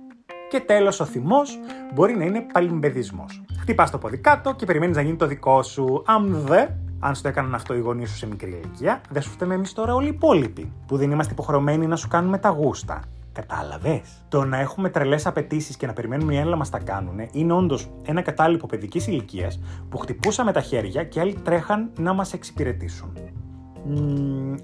Και 0.50 0.60
τέλος 0.60 1.00
ο 1.00 1.04
θυμός 1.04 1.58
μπορεί 1.94 2.16
να 2.16 2.24
είναι 2.24 2.46
παλιμπεδισμός. 2.52 3.42
Χτυπάς 3.60 3.90
το 3.90 3.98
πόδι 3.98 4.18
κάτω 4.18 4.54
και 4.54 4.66
περιμένεις 4.66 4.96
να 4.96 5.02
γίνει 5.02 5.16
το 5.16 5.26
δικό 5.26 5.62
σου. 5.62 6.02
Αν 6.06 6.42
δε, 6.46 6.66
αν 7.00 7.14
σου 7.14 7.22
το 7.22 7.28
έκαναν 7.28 7.54
αυτό 7.54 7.74
οι 7.74 7.78
γονείς 7.78 8.10
σου 8.10 8.16
σε 8.16 8.26
μικρή 8.26 8.50
ηλικία, 8.50 9.00
δεν 9.10 9.22
σου 9.22 9.30
φταίμε 9.30 9.54
εμείς 9.54 9.72
τώρα 9.72 9.94
όλοι 9.94 10.06
οι 10.06 10.14
υπόλοιποι, 10.14 10.72
που 10.86 10.96
δεν 10.96 11.10
είμαστε 11.10 11.32
υποχρεωμένοι 11.32 11.86
να 11.86 11.96
σου 11.96 12.08
κάνουμε 12.08 12.38
τα 12.38 12.48
γούστα. 12.48 13.02
Κατάλαβες; 13.34 14.24
Το 14.28 14.44
να 14.44 14.58
έχουμε 14.58 14.88
τρελές 14.88 15.26
απαιτήσεις 15.26 15.76
και 15.76 15.86
να 15.86 15.92
περιμένουμε 15.92 16.34
οι 16.34 16.38
άλλοι 16.38 16.50
να 16.50 16.56
μας 16.56 16.70
τα 16.70 16.78
κάνουν 16.78 17.20
είναι 17.32 17.52
όντως 17.52 17.90
ένα 18.04 18.22
κατάλοιπο 18.22 18.66
παιδικής 18.66 19.06
ηλικίας 19.06 19.60
που 19.88 19.98
χτυπούσαμε 19.98 20.52
τα 20.52 20.60
χέρια 20.60 21.04
και 21.04 21.20
άλλοι 21.20 21.34
τρέχαν 21.34 21.90
να 21.98 22.12
μας 22.12 22.32
εξυπηρετήσουν. 22.32 23.12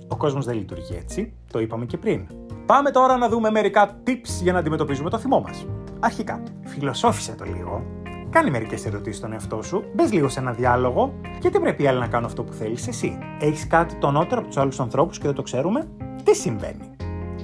ο 0.09 0.17
κόσμος 0.17 0.45
δεν 0.45 0.57
λειτουργεί 0.57 0.95
έτσι, 0.95 1.33
το 1.53 1.61
είπαμε 1.61 1.85
και 1.85 1.97
πριν. 1.97 2.27
Πάμε 2.67 2.91
τώρα 2.91 3.17
να 3.17 3.29
δούμε 3.29 3.51
μερικά 3.51 4.01
tips 4.07 4.43
για 4.43 4.53
να 4.53 4.59
αντιμετωπίζουμε 4.59 5.11
το 5.11 5.19
θυμό 5.19 5.41
μας. 5.41 5.67
Αρχικά, 6.01 6.43
φιλοσόφισε 6.65 7.35
το 7.35 7.45
λίγο. 7.45 7.85
Κάνει 8.31 8.51
μερικές 8.51 8.87
ερωτήσεις 8.87 9.19
στον 9.19 9.33
εαυτό 9.33 9.63
σου, 9.63 9.85
μπες 9.95 10.13
λίγο 10.13 10.29
σε 10.29 10.41
ένα 10.41 10.53
διάλογο. 10.53 11.15
Γιατί 11.41 11.61
πρέπει 11.61 11.83
οι 11.83 11.87
άλλοι 11.87 11.99
να 11.99 12.07
κάνουν 12.07 12.27
αυτό 12.27 12.43
που 12.45 12.53
θέλεις 12.53 12.89
εσύ; 12.89 13.19
Έχεις 13.41 13.67
κάτι 13.67 13.95
το 13.95 14.11
νότερο 14.11 14.41
από 14.41 14.49
τους 14.49 14.57
άλλους 14.57 14.81
ανθρώπους 14.81 15.19
και 15.19 15.27
δεν 15.27 15.35
το 15.35 15.43
ξέρουμε; 15.43 15.89
Τι 16.25 16.35
συμβαίνει; 16.35 16.90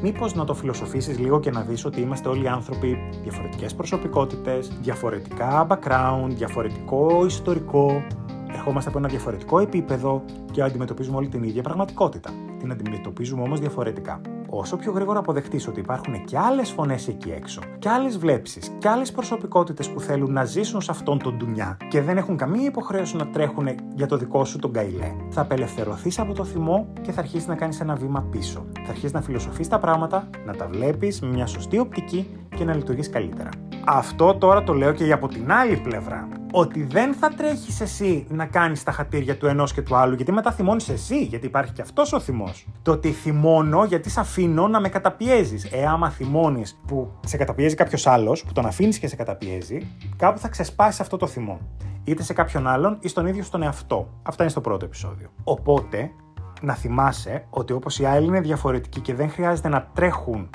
Μήπως 0.03 0.35
να 0.35 0.45
το 0.45 0.55
φιλοσοφήσεις 0.55 1.19
λίγο 1.19 1.41
και 1.41 1.51
να 1.51 1.61
δεις 1.61 1.85
ότι 1.85 2.01
είμαστε 2.01 2.29
όλοι 2.29 2.49
άνθρωποι 2.49 2.99
διαφορετικές 3.23 3.75
προσωπικότητες, 3.75 4.71
διαφορετικά 4.81 5.67
background, 5.71 6.29
διαφορετικό 6.29 7.25
ιστορικό, 7.27 8.05
ερχόμαστε 8.53 8.89
από 8.89 8.99
ένα 8.99 9.09
διαφορετικό 9.09 9.59
επίπεδο 9.59 10.25
και 10.51 10.63
αντιμετωπίζουμε 10.63 11.17
όλη 11.17 11.29
την 11.29 11.43
ίδια 11.43 11.63
πραγματικότητα. 11.63 12.31
Την 12.59 12.71
αντιμετωπίζουμε 12.71 13.43
όμως 13.43 13.61
διαφορετικά. 13.61 14.21
Όσο 14.59 14.77
πιο 14.77 14.92
γρήγορα 14.92 15.19
αποδεχτείς 15.19 15.69
ότι 15.69 15.81
υπάρχουν 15.81 16.25
και 16.25 16.38
άλλες 16.38 16.71
φωνές 16.71 17.09
εκεί 17.09 17.31
έξω, 17.31 17.61
και 17.79 17.88
άλλες 17.88 18.19
βλέψεις, 18.19 18.73
και 18.79 18.88
άλλες 18.88 19.12
προσωπικότητες 19.12 19.90
που 19.90 20.01
θέλουν 20.01 20.33
να 20.33 20.45
ζήσουν 20.45 20.81
σε 20.81 20.90
αυτόν 20.90 21.19
τον 21.19 21.37
ντουνιά 21.37 21.77
και 21.88 22.03
δεν 22.03 22.16
έχουν 22.16 22.37
καμία 22.37 22.66
υποχρέωση 22.66 23.16
να 23.16 23.27
τρέχουν 23.27 23.69
για 23.95 24.07
το 24.07 24.16
δικό 24.16 24.45
σου 24.45 24.59
τον 24.59 24.73
καηλέ, 24.73 25.14
θα 25.31 25.40
απελευθερωθείς 25.40 26.19
από 26.19 26.35
το 26.35 26.45
θυμό 26.45 26.92
και 27.03 27.12
θα 27.12 27.21
αρχίσεις 27.21 27.47
να 27.47 27.55
κάνεις 27.55 27.81
ένα 27.81 27.95
βήμα 27.95 28.27
πίσω. 28.31 28.66
Θα 28.75 28.88
αρχίσεις 28.88 29.12
να 29.12 29.21
φιλοσοφείς 29.21 29.69
τα 29.69 29.79
πράγματα, 29.79 30.29
να 30.47 30.55
τα 30.55 30.66
βλέπεις 30.66 31.21
με 31.21 31.29
μια 31.29 31.47
σωστή 31.47 31.79
οπτική 31.79 32.31
και 32.57 32.64
να 32.64 32.75
λειτουργείς 32.75 33.11
καλύτερα. 33.11 33.49
Αυτό 33.85 34.35
τώρα 34.35 34.62
το 34.62 34.73
λέω 34.73 34.92
και 34.92 35.12
από 35.12 35.29
την 35.29 35.53
άλλη 35.53 35.77
πλευρά. 35.77 36.29
Ότι 36.59 36.83
δεν 36.83 37.14
θα 37.14 37.29
τρέχεις 37.29 37.81
εσύ 37.81 38.27
να 38.29 38.47
κάνεις 38.47 38.83
τα 38.83 38.92
χατήρια 38.92 39.37
του 39.37 39.47
ενός 39.47 39.73
και 39.73 39.83
του 39.83 39.97
άλλου, 39.97 40.14
γιατί 40.14 40.33
μετά 40.33 40.53
θυμώνεις 40.53 40.88
εσύ, 40.88 41.25
γιατί 41.25 41.47
υπάρχει 41.47 41.73
και 41.73 41.83
αυτός 41.83 42.12
ο 42.12 42.21
θυμός. 42.21 42.66
Το 42.83 42.92
ότι 42.92 43.11
θυμώνω 43.11 43.85
γιατί 43.85 44.11
σε 44.11 44.21
αφήνω 44.21 44.69
να 44.69 44.81
με 44.81 44.88
καταπιέζεις. 44.88 45.64
Ε, 45.73 45.87
άμα 45.87 46.11
θυμώνεις 46.11 46.81
που 46.87 47.12
σε 47.27 47.37
καταπιέζει 47.37 47.75
κάποιος 47.75 48.07
άλλος, 48.07 48.45
που 48.45 48.53
τον 48.53 48.66
αφήνεις 48.66 48.99
και 48.99 49.09
σε 49.09 49.16
καταπιέζει, 49.16 49.87
κάπου 50.16 50.38
θα 50.38 50.49
ξεσπάσει 50.49 51.03
αυτό 51.03 51.16
το 51.16 51.27
θυμό. 51.27 51.61
Είτε 52.05 52.23
σε 52.23 52.33
κάποιον 52.33 52.66
άλλον 52.66 52.99
ή 53.01 53.09
στον 53.09 53.27
ίδιο 53.27 53.42
στον 53.42 53.62
εαυτό. 53.62 54.09
Αυτά 54.23 54.42
είναι 54.42 54.53
στο 54.53 54.61
πρώτο 54.61 54.85
επεισόδιο. 54.85 55.29
Οπότε, 55.45 56.11
να 56.61 56.75
θυμάσαι 56.75 57.47
ότι 57.51 57.73
όπως 57.73 57.99
οι 57.99 58.05
άλλοι 58.05 58.27
είναι 58.27 58.40
διαφορετικοί 58.40 59.01
και 59.01 59.14
δεν 59.14 59.31
χρειάζεται 59.31 59.69
να 59.69 59.90
τρέχουν 59.95 60.51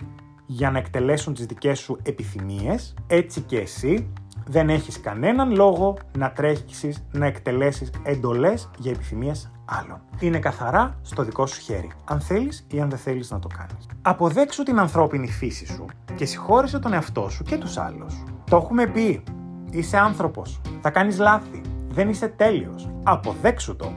για 0.46 0.72
να 0.72 0.78
εκτελέσουν 0.78 1.34
τις 1.34 1.46
δικές 1.46 1.80
σου 1.80 1.98
επιθυμίες, 2.04 2.94
έτσι 3.08 3.42
και 3.42 3.58
εσύ 3.58 4.12
δεν 4.48 4.70
έχεις 4.70 5.00
κανέναν 5.00 5.56
λόγο 5.56 5.98
να 6.18 6.32
τρέχεις 6.32 7.04
να 7.12 7.26
εκτελέσεις 7.26 7.90
εντολές 8.04 8.70
για 8.78 8.92
επιθυμίες 8.92 9.52
άλλων. 9.66 10.02
Είναι 10.20 10.40
καθαρά 10.40 11.00
στο 11.02 11.24
δικό 11.24 11.46
σου 11.46 11.62
χέρι, 11.62 11.92
αν 12.06 12.20
θέλεις 12.20 12.66
ή 12.72 12.82
αν 12.82 12.90
δεν 12.90 13.00
θέλεις 13.00 13.32
να 13.32 13.40
το 13.40 13.48
κάνεις. 13.58 13.88
Αποδέξου 14.02 14.64
την 14.64 14.80
ανθρώπινη 14.80 15.28
φύση 15.28 15.66
σου 15.66 15.86
και 16.16 16.26
συγχώρησε 16.26 16.80
τον 16.80 16.94
εαυτό 16.94 17.30
σου 17.30 17.44
και 17.44 17.58
τους 17.58 17.78
άλλους. 17.78 18.24
Το 18.50 18.56
έχουμε 18.56 18.88
πει, 18.88 19.24
είσαι 19.70 19.98
άνθρωπος, 19.98 20.62
θα 20.82 20.90
κάνεις 20.90 21.20
λάθη, 21.20 21.62
δεν 21.90 22.10
είσαι 22.10 22.28
τέλειος. 22.28 22.90
Αποδέξου 23.04 23.76
το. 23.76 23.94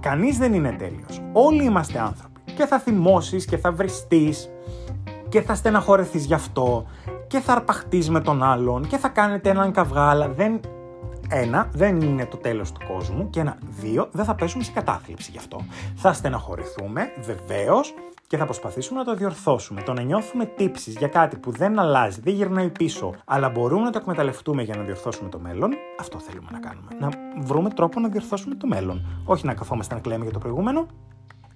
Κανείς 0.00 0.38
δεν 0.38 0.54
είναι 0.54 0.72
τέλειος. 0.72 1.22
Όλοι 1.32 1.64
είμαστε 1.64 1.98
άνθρωποι. 1.98 2.40
Και 2.54 2.66
θα 2.66 2.78
θυμώσεις 2.78 3.44
και 3.44 3.56
θα 3.56 3.72
βριστείς 3.72 4.50
και 5.28 5.42
θα 5.42 5.54
στεναχωρεθείς 5.54 6.24
γι' 6.24 6.34
αυτό 6.34 6.86
και 7.26 7.38
θα 7.38 7.52
αρπαχτείς 7.52 8.10
με 8.10 8.20
τον 8.20 8.42
άλλον 8.42 8.86
και 8.86 8.96
θα 8.96 9.08
κάνετε 9.08 9.50
έναν 9.50 9.72
καυγά, 9.72 10.08
αλλά 10.08 10.28
δεν... 10.28 10.60
Ένα, 11.30 11.68
δεν 11.72 12.00
είναι 12.00 12.26
το 12.26 12.36
τέλος 12.36 12.72
του 12.72 12.80
κόσμου 12.92 13.30
και 13.30 13.40
ένα, 13.40 13.58
δύο, 13.80 14.08
δεν 14.12 14.24
θα 14.24 14.34
πέσουμε 14.34 14.62
σε 14.62 14.72
κατάθλιψη 14.72 15.30
γι' 15.30 15.38
αυτό. 15.38 15.60
Θα 15.94 16.12
στεναχωρηθούμε, 16.12 17.12
βεβαίως, 17.20 17.94
και 18.26 18.36
θα 18.36 18.44
προσπαθήσουμε 18.44 18.98
να 18.98 19.04
το 19.04 19.14
διορθώσουμε. 19.14 19.82
Το 19.82 19.92
να 19.92 20.02
νιώθουμε 20.02 20.44
τύψεις 20.44 20.96
για 20.96 21.08
κάτι 21.08 21.36
που 21.36 21.50
δεν 21.50 21.78
αλλάζει, 21.78 22.20
δεν 22.20 22.34
γυρνάει 22.34 22.68
πίσω, 22.68 23.14
αλλά 23.24 23.48
μπορούμε 23.48 23.82
να 23.82 23.90
το 23.90 23.98
εκμεταλλευτούμε 23.98 24.62
για 24.62 24.76
να 24.76 24.82
διορθώσουμε 24.82 25.28
το 25.28 25.38
μέλλον, 25.38 25.70
αυτό 26.00 26.18
θέλουμε 26.18 26.48
να 26.52 26.58
κάνουμε. 26.58 26.88
Να 27.00 27.08
βρούμε 27.42 27.70
τρόπο 27.70 28.00
να 28.00 28.08
διορθώσουμε 28.08 28.54
το 28.54 28.66
μέλλον. 28.66 29.06
Όχι 29.24 29.46
να 29.46 29.54
καθόμαστε 29.54 29.94
να 29.94 30.00
κλαίμε 30.00 30.24
για 30.24 30.32
το 30.32 30.38
προηγούμενο. 30.38 30.86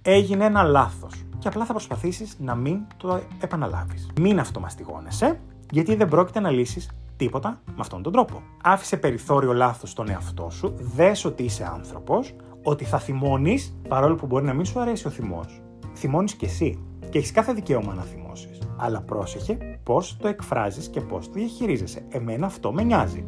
Έγινε 0.05 0.45
ένα 0.45 0.63
λάθος 0.63 1.25
και 1.39 1.49
απλά 1.49 1.65
θα 1.65 1.73
προσπαθήσεις 1.73 2.37
να 2.39 2.55
μην 2.55 2.79
το 2.97 3.21
επαναλάβεις. 3.41 4.11
Μην 4.21 4.39
αυτομαστιγώνεσαι, 4.39 5.41
γιατί 5.71 5.95
δεν 5.95 6.09
πρόκειται 6.09 6.41
να 6.41 6.51
λύσεις 6.51 6.91
τίποτα 7.17 7.61
με 7.67 7.77
αυτόν 7.79 8.03
τον 8.03 8.13
τρόπο. 8.13 8.43
Άφησε 8.63 8.97
περιθώριο 8.97 9.53
λάθος 9.53 9.91
στον 9.91 10.09
εαυτό 10.09 10.51
σου, 10.51 10.75
δες 10.97 11.25
ότι 11.25 11.43
είσαι 11.43 11.71
άνθρωπος, 11.73 12.37
ότι 12.63 12.85
θα 12.85 12.99
θυμώνεις 12.99 13.79
παρόλο 13.89 14.15
που 14.15 14.27
μπορεί 14.27 14.45
να 14.45 14.53
μην 14.53 14.65
σου 14.65 14.81
αρέσει 14.81 15.07
ο 15.07 15.11
θυμός. 15.11 15.63
Θυμώνεις 15.95 16.35
κι 16.35 16.45
εσύ 16.45 16.79
και 17.11 17.19
έχεις 17.19 17.33
κάθε 17.33 17.53
δικαίωμα 17.53 17.95
να 17.95 18.03
θυμώσεις. 18.03 18.59
Αλλά 18.77 19.01
πρόσεχε 19.01 19.79
πώς 19.83 20.17
το 20.17 20.29
εκφράζεις 20.29 20.89
και 20.89 21.01
πώς 21.01 21.27
το 21.27 21.33
διαχειρίζεσαι. 21.33 22.05
Εμένα 22.09 22.47
αυτό 22.47 22.73
με 22.73 22.83
νοιάζει. 22.83 23.27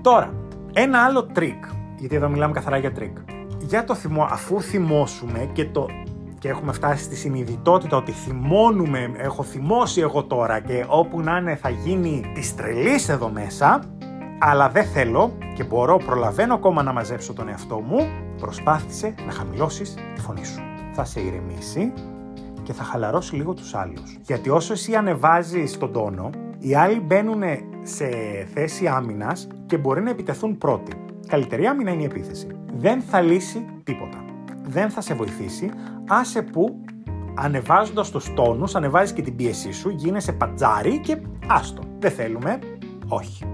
Τώρα, 0.00 0.34
ένα 0.72 1.04
άλλο 1.04 1.24
τρίκ, 1.24 1.64
γιατί 1.98 2.16
εδώ 2.16 2.28
μιλάμε 2.28 2.52
καθαρά 2.52 2.76
για 2.76 2.92
τρίκ. 2.92 3.16
Για 3.68 3.84
το 3.84 3.94
θυμό, 3.94 4.22
αφού 4.30 4.60
θυμώσουμε 4.60 5.50
και 5.52 5.64
το 5.64 5.86
και 6.38 6.48
έχουμε 6.48 6.72
φτάσει 6.72 7.04
στη 7.04 7.16
συνειδητότητα 7.16 7.96
ότι 7.96 8.12
θυμώνουμε, 8.12 9.10
έχω 9.16 9.42
θυμώσει 9.42 10.00
εγώ 10.00 10.24
τώρα 10.24 10.60
και 10.60 10.84
όπου 10.88 11.20
να 11.20 11.36
είναι 11.36 11.56
θα 11.56 11.68
γίνει 11.68 12.32
της 12.34 12.54
τρελής 12.54 13.08
εδώ 13.08 13.28
μέσα, 13.28 13.82
αλλά 14.38 14.68
δεν 14.68 14.84
θέλω 14.84 15.36
και 15.54 15.64
μπορώ, 15.64 15.96
προλαβαίνω 15.96 16.54
ακόμα 16.54 16.82
να 16.82 16.92
μαζέψω 16.92 17.32
τον 17.32 17.48
εαυτό 17.48 17.80
μου, 17.80 18.08
προσπάθησε 18.38 19.14
να 19.26 19.32
χαμηλώσεις 19.32 19.94
τη 20.14 20.20
φωνή 20.20 20.44
σου. 20.44 20.60
Θα 20.92 21.04
σε 21.04 21.20
ηρεμήσει 21.20 21.92
και 22.62 22.72
θα 22.72 22.82
χαλαρώσει 22.82 23.34
λίγο 23.34 23.54
τους 23.54 23.74
άλλους. 23.74 24.18
Γιατί 24.22 24.50
όσο 24.50 24.72
εσύ 24.72 24.94
ανεβάζεις 24.94 25.78
τον 25.78 25.92
τόνο, 25.92 26.30
οι 26.58 26.74
άλλοι 26.74 27.00
μπαίνουν 27.00 27.42
σε 27.82 28.08
θέση 28.54 28.86
άμυνας 28.86 29.48
και 29.66 29.76
μπορεί 29.78 30.02
να 30.02 30.10
επιτεθούν 30.10 30.58
πρώτοι. 30.58 31.05
Καλύτερη 31.28 31.66
άμυνα 31.66 31.90
είναι 31.90 32.02
η 32.02 32.04
επίθεση. 32.04 32.46
Δεν 32.76 33.00
θα 33.00 33.20
λύσει 33.20 33.66
τίποτα. 33.84 34.24
Δεν 34.62 34.90
θα 34.90 35.00
σε 35.00 35.14
βοηθήσει 35.14 35.70
άσε 36.08 36.42
που 36.42 36.80
ανεβάζοντας 37.34 38.10
τους 38.10 38.34
τόνους, 38.34 38.74
ανεβάζεις 38.74 39.12
και 39.12 39.22
την 39.22 39.36
πίεσή 39.36 39.72
σου, 39.72 39.90
γίνεσαι 39.90 40.32
πατζάρι 40.32 41.00
και 41.00 41.16
άστο. 41.46 41.82
Δεν 41.98 42.10
θέλουμε. 42.10 42.58
Όχι. 43.08 43.44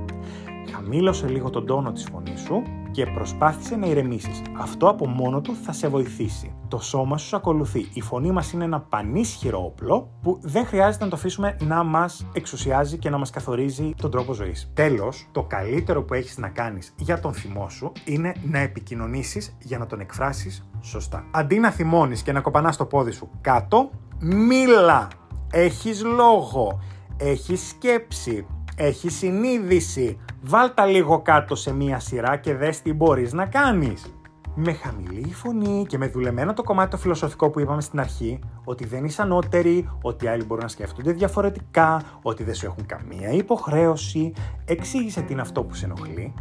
Χαμήλωσε 0.73 1.27
λίγο 1.29 1.51
τον 1.51 1.67
τόνο 1.67 1.93
της 1.93 2.09
φωνής 2.13 2.41
σου 2.41 2.63
και 2.93 3.07
προσπάθησε 3.07 3.77
να 3.77 3.87
ηρεμήσεις. 3.87 4.43
Αυτό 4.59 4.89
από 4.89 5.07
μόνο 5.07 5.41
του 5.41 5.57
θα 5.65 5.73
σε 5.73 5.89
βοηθήσει. 5.89 6.55
Το 6.69 6.79
σώμα 6.79 7.19
σου 7.19 7.37
ακολουθεί. 7.37 7.89
Η 7.93 8.01
φωνή 8.01 8.31
μας 8.31 8.53
είναι 8.53 8.65
ένα 8.65 8.81
πανίσχυρο 8.81 9.65
όπλο 9.65 10.11
που 10.23 10.39
δεν 10.43 10.67
χρειάζεται 10.67 11.05
να 11.05 11.11
το 11.11 11.17
αφήσουμε 11.17 11.57
να 11.61 11.83
μας 11.83 12.27
εξουσιάζει 12.33 12.99
και 12.99 13.11
να 13.11 13.19
μας 13.19 13.31
καθορίζει 13.31 13.95
τον 13.97 14.11
τρόπο 14.11 14.33
ζωής. 14.33 14.71
Τέλος, 14.75 15.29
το 15.33 15.43
καλύτερο 15.43 16.03
που 16.03 16.15
έχεις 16.15 16.39
να 16.39 16.49
κάνεις 16.49 16.95
για 16.97 17.21
τον 17.21 17.33
θυμό 17.33 17.69
σου 17.69 17.93
είναι 18.05 18.35
να 18.43 18.59
επικοινωνήσεις 18.59 19.57
για 19.61 19.79
να 19.79 19.87
τον 19.87 20.01
εκφράσεις 20.01 20.69
σωστά. 20.81 21.25
Αντί 21.31 21.59
να 21.59 21.71
θυμώνεις 21.71 22.23
και 22.23 22.33
να 22.33 22.41
κοπανάς 22.41 22.77
το 22.77 22.85
πόδι 22.85 23.11
σου 23.11 23.31
κάτω, 23.41 23.91
μίλα. 24.19 25.09
Έχεις 25.51 26.05
λόγο, 26.05 26.81
έχεις 27.17 27.69
σκέψη, 27.69 28.47
έχεις 28.77 29.17
συνείδηση. 29.17 30.19
Βάλτα 30.45 30.87
λίγο 30.87 31.23
κάτω 31.23 31.55
σε 31.55 31.73
μία 31.73 31.99
σειρά 32.01 32.37
και 32.37 32.55
δες 32.55 32.83
τι 32.83 32.93
μπορείς 32.93 33.33
να 33.33 33.47
κάνεις. 33.47 34.15
Με 34.55 34.73
χαμηλή 34.73 35.33
φωνή 35.33 35.87
και 35.89 35.99
με 35.99 36.09
δουλεμένο 36.09 36.53
το 36.53 36.63
κομμάτι 36.63 36.91
το 36.91 36.97
φιλοσοφικό 36.97 37.51
που 37.51 37.61
είπαμε 37.61 37.81
στην 37.81 38.01
αρχή, 38.01 38.39
ότι 38.65 38.87
δεν 38.87 39.05
είσαι 39.05 39.23
ανώτεροι, 39.23 39.89
ότι 40.03 40.27
άλλοι 40.29 40.45
μπορούν 40.45 40.63
να 40.63 40.69
σκέφτονται 40.69 41.13
διαφορετικά, 41.13 42.03
ότι 42.23 42.45
δεν 42.45 42.55
σου 42.55 42.67
έχουν 42.67 42.87
καμία 42.87 43.29
υποχρέωση, 43.29 44.33
εξήγησε 44.65 45.21
τι 45.21 45.33
είναι 45.33 45.43
αυτό 45.43 45.65
που 45.65 45.75
σε 45.75 45.85
ενοχλεί 45.85 46.35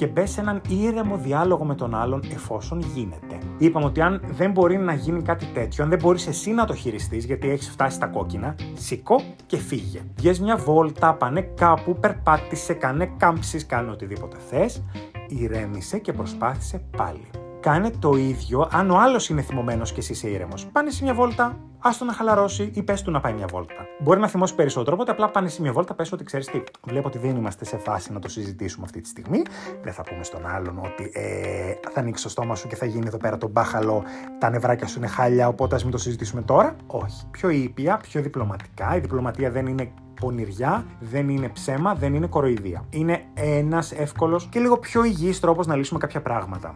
και 0.00 0.06
μπε 0.06 0.26
σε 0.26 0.40
έναν 0.40 0.60
ήρεμο 0.68 1.16
διάλογο 1.16 1.64
με 1.64 1.74
τον 1.74 1.94
άλλον 1.94 2.22
εφόσον 2.32 2.80
γίνεται. 2.94 3.38
Είπαμε 3.58 3.86
ότι 3.86 4.00
αν 4.00 4.20
δεν 4.30 4.50
μπορεί 4.50 4.78
να 4.78 4.94
γίνει 4.94 5.22
κάτι 5.22 5.46
τέτοιο, 5.54 5.84
αν 5.84 5.90
δεν 5.90 5.98
μπορείς 6.02 6.26
εσύ 6.26 6.50
να 6.50 6.64
το 6.64 6.74
χειριστείς 6.74 7.24
γιατί 7.24 7.50
έχεις 7.50 7.70
φτάσει 7.70 7.96
στα 7.96 8.06
κόκκινα, 8.06 8.54
σηκώ 8.74 9.20
και 9.46 9.56
φύγε. 9.56 10.00
Βγες 10.16 10.40
μια 10.40 10.56
βόλτα, 10.56 11.14
πάνε 11.14 11.40
κάπου, 11.40 11.96
περπάτησε, 12.00 12.72
κάνε 12.72 13.10
κάμψεις, 13.16 13.66
κάνε 13.66 13.90
οτιδήποτε 13.90 14.36
θες, 14.48 14.82
ηρέμησε 15.28 15.98
και 15.98 16.12
προσπάθησε 16.12 16.82
πάλι. 16.96 17.30
Κάνε 17.60 17.90
το 17.98 18.16
ίδιο 18.16 18.68
αν 18.72 18.90
ο 18.90 18.98
άλλος 18.98 19.28
είναι 19.28 19.42
θυμωμένος 19.42 19.92
και 19.92 20.00
εσύ 20.00 20.12
είσαι 20.12 20.28
ήρεμος. 20.28 20.66
Πάνε 20.66 20.90
σε 20.90 21.04
μια 21.04 21.14
βόλτα, 21.14 21.58
άστο 21.78 22.04
να 22.04 22.12
χαλαρώσει 22.12 22.70
ή 22.74 22.82
πες 22.82 23.02
του 23.02 23.10
να 23.10 23.20
πάει 23.20 23.32
μια 23.32 23.46
βόλτα. 23.50 23.74
Μπορεί 24.00 24.20
να 24.20 24.28
θυμώσει 24.28 24.54
περισσότερο, 24.54 24.96
οπότε 24.96 25.10
απλά 25.10 25.30
πάνε 25.30 25.48
σε 25.48 25.62
μια 25.62 25.72
βόλτα, 25.72 25.94
πες 25.94 26.12
ότι 26.12 26.24
ξέρεις 26.24 26.46
τι. 26.46 26.62
Βλέπω 26.86 27.08
ότι 27.08 27.18
δεν 27.18 27.36
είμαστε 27.36 27.64
σε 27.64 27.76
φάση 27.76 28.12
να 28.12 28.18
το 28.18 28.28
συζητήσουμε 28.28 28.84
αυτή 28.84 29.00
τη 29.00 29.08
στιγμή. 29.08 29.42
Δεν 29.82 29.92
θα 29.92 30.02
πούμε 30.02 30.24
στον 30.24 30.46
άλλον 30.46 30.78
ότι 30.78 31.10
ε, 31.14 31.74
θα 31.90 32.00
ανοίξει 32.00 32.22
το 32.22 32.28
στόμα 32.28 32.54
σου 32.54 32.68
και 32.68 32.76
θα 32.76 32.86
γίνει 32.86 33.06
εδώ 33.06 33.16
πέρα 33.16 33.38
το 33.38 33.48
μπάχαλο, 33.48 34.02
τα 34.38 34.50
νευράκια 34.50 34.86
σου 34.86 34.98
είναι 34.98 35.08
χάλια, 35.08 35.48
οπότε 35.48 35.74
ας 35.74 35.82
μην 35.82 35.92
το 35.92 35.98
συζητήσουμε 35.98 36.42
τώρα. 36.42 36.76
Όχι. 36.86 37.26
Πιο 37.30 37.48
ήπια, 37.48 37.96
πιο 37.96 38.22
διπλωματικά. 38.22 38.96
Η 38.96 39.00
διπλωματία 39.00 39.50
δεν 39.50 39.66
είναι 39.66 39.92
πονηριά, 40.20 40.84
δεν 41.00 41.28
είναι 41.28 41.48
ψέμα, 41.48 41.94
δεν 41.94 42.14
είναι 42.14 42.26
κοροϊδία. 42.26 42.84
Είναι 42.90 43.24
ένας 43.34 43.92
εύκολος 43.92 44.46
και 44.46 44.60
λίγο 44.60 44.78
πιο 44.78 45.04
υγιής 45.04 45.40
τρόπος 45.40 45.66
να 45.66 45.76
λύσουμε 45.76 45.98
κάποια 46.00 46.22
πράγματα. 46.22 46.74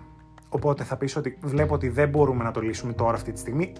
Οπότε 0.54 0.84
θα 0.84 0.96
πεις 0.96 1.16
ότι 1.16 1.38
βλέπω 1.42 1.74
ότι 1.74 1.88
δεν 1.88 2.08
μπορούμε 2.08 2.44
να 2.44 2.50
το 2.50 2.60
λύσουμε 2.60 2.92
τώρα 2.92 3.14
αυτή 3.14 3.32
τη 3.32 3.38
στιγμή, 3.38 3.72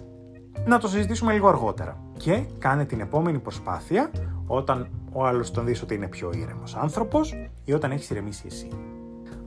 να 0.65 0.77
το 0.77 0.87
συζητήσουμε 0.87 1.33
λίγο 1.33 1.47
αργότερα. 1.47 1.97
Και 2.17 2.43
κάνε 2.57 2.85
την 2.85 2.99
επόμενη 2.99 3.39
προσπάθεια 3.39 4.11
όταν 4.47 4.89
ο 5.11 5.25
άλλος 5.25 5.51
τον 5.51 5.65
δεις 5.65 5.81
ότι 5.81 5.93
είναι 5.93 6.07
πιο 6.07 6.31
ήρεμος 6.35 6.75
άνθρωπος 6.75 7.35
ή 7.63 7.73
όταν 7.73 7.91
έχεις 7.91 8.09
ηρεμήσει 8.09 8.43
εσύ. 8.47 8.67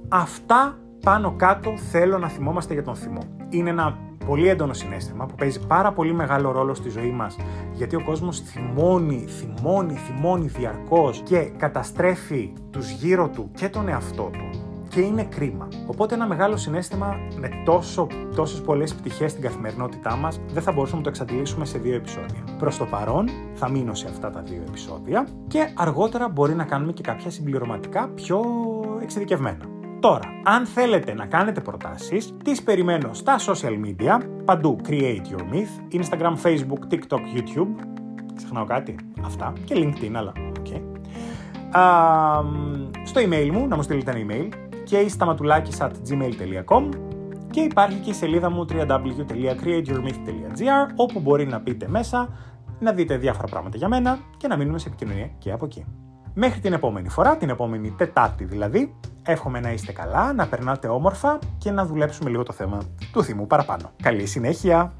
Αυτά 0.09 0.79
πάνω 1.01 1.35
κάτω 1.37 1.77
θέλω 1.77 2.19
να 2.19 2.29
θυμόμαστε 2.29 2.73
για 2.73 2.83
τον 2.83 2.97
θυμό. 2.97 3.21
Είναι 3.49 3.71
ένα 3.71 3.99
πολύ 4.27 4.49
έντονο 4.49 4.73
συνέστημα 4.73 5.27
που 5.27 5.35
παίζει 5.35 5.67
πάρα 5.67 5.93
πολύ 5.93 6.12
μεγάλο 6.12 6.51
ρόλο 6.51 6.75
στη 6.75 6.88
ζωή 6.88 7.11
μας 7.11 7.37
γιατί 7.73 7.97
ο 7.97 8.05
κόσμος 8.05 8.41
θυμώνει, 8.41 9.27
θυμώνει, 9.27 9.95
θυμώνει 9.95 10.47
διαρκώς 10.47 11.23
και 11.25 11.51
καταστρέφει 11.57 12.53
τους 12.71 12.91
γύρω 12.91 13.29
του 13.29 13.51
και 13.55 13.69
τον 13.69 13.88
εαυτό 13.88 14.31
του 14.33 14.68
και 14.99 15.05
είναι 15.05 15.25
κρίμα. 15.25 15.69
Οπότε 15.87 16.15
ένα 16.15 16.27
μεγάλο 16.27 16.57
συνέστημα 16.57 17.17
με 17.37 17.51
τόσο, 17.65 18.07
τόσες 18.35 18.61
πολλές 18.61 18.95
πτυχές 18.95 19.31
στην 19.31 19.43
καθημερινότητά 19.43 20.17
μας 20.17 20.41
δεν 20.53 20.63
θα 20.63 20.73
μπορούσαμε 20.73 20.99
να 20.99 21.03
το 21.03 21.09
εξαντλήσουμε 21.09 21.65
σε 21.65 21.79
δύο 21.79 21.95
επεισόδια. 21.95 22.45
Προς 22.59 22.77
το 22.77 22.85
παρόν 22.85 23.29
θα 23.55 23.71
μείνω 23.71 23.95
σε 23.95 24.09
αυτά 24.09 24.31
τα 24.31 24.41
δύο 24.41 24.63
επεισόδια 24.69 25.27
και 25.47 25.71
αργότερα 25.75 26.29
μπορεί 26.29 26.55
να 26.55 26.65
κάνουμε 26.65 26.93
και 26.93 27.03
κάποια 27.03 27.31
συμπληρωματικά 27.31 28.09
πιο 28.09 28.41
εξειδικευμένα. 29.03 29.65
Τώρα, 30.01 30.25
αν 30.45 30.67
θέλετε 30.67 31.15
να 31.15 31.27
κάνετε 31.27 31.61
προτάσεις, 31.61 32.35
τις 32.45 32.63
περιμένω 32.63 33.13
στα 33.13 33.37
social 33.39 33.87
media, 33.87 34.19
παντού 34.45 34.77
Create 34.89 35.23
Your 35.31 35.43
Myth, 35.53 36.01
Instagram, 36.01 36.35
Facebook, 36.43 36.95
TikTok, 36.95 37.21
YouTube, 37.37 37.87
ξεχνάω 38.37 38.65
κάτι, 38.65 38.97
αυτά, 39.25 39.53
και 39.65 39.75
LinkedIn, 39.77 40.13
αλλά 40.15 40.33
okay. 40.33 40.81
στο 43.05 43.21
email 43.21 43.51
μου, 43.53 43.67
να 43.69 43.77
μου 43.77 43.83
στείλετε 43.83 44.11
ένα 44.11 44.21
email, 44.27 44.68
και 44.88 45.11
stamatulakis 45.18 45.79
at 45.79 45.90
gmail.com 46.09 46.88
και 47.51 47.61
υπάρχει 47.61 47.98
και 47.98 48.11
η 48.11 48.12
σελίδα 48.12 48.51
μου 48.51 48.66
www.createyourmyth.gr 48.70 50.88
όπου 50.96 51.20
μπορεί 51.20 51.46
να 51.46 51.61
πείτε 51.61 51.88
μέσα, 51.88 52.29
να 52.81 52.92
δείτε 52.92 53.16
διάφορα 53.16 53.48
πράγματα 53.48 53.77
για 53.77 53.88
μένα 53.88 54.18
και 54.37 54.48
να 54.48 54.57
μείνουμε 54.57 54.79
σε 54.79 54.88
επικοινωνία 54.88 55.31
και 55.38 55.53
από 55.53 55.64
εκεί. 55.64 55.85
Μέχρι 56.35 56.61
την 56.61 56.72
επόμενη 56.72 57.09
φορά, 57.09 57.37
την 57.37 57.48
επόμενη 57.48 57.90
Τετάρτη 57.90 58.44
δηλαδή, 58.44 58.94
εύχομαι 59.22 59.61
να 59.61 59.72
είστε 59.72 59.92
καλά, 59.92 60.33
να 60.33 60.46
περνάτε 60.46 60.88
όμορφα 60.88 61.38
και 61.59 61.70
να 61.70 61.87
δουλέψουμε 61.87 62.31
λίγο 62.31 62.42
το 62.42 62.53
θέμα 62.53 62.79
του 63.12 63.22
θυμού 63.22 63.46
παραπάνω. 63.46 63.90
Καλή 64.03 64.27
συνέχεια! 64.27 64.92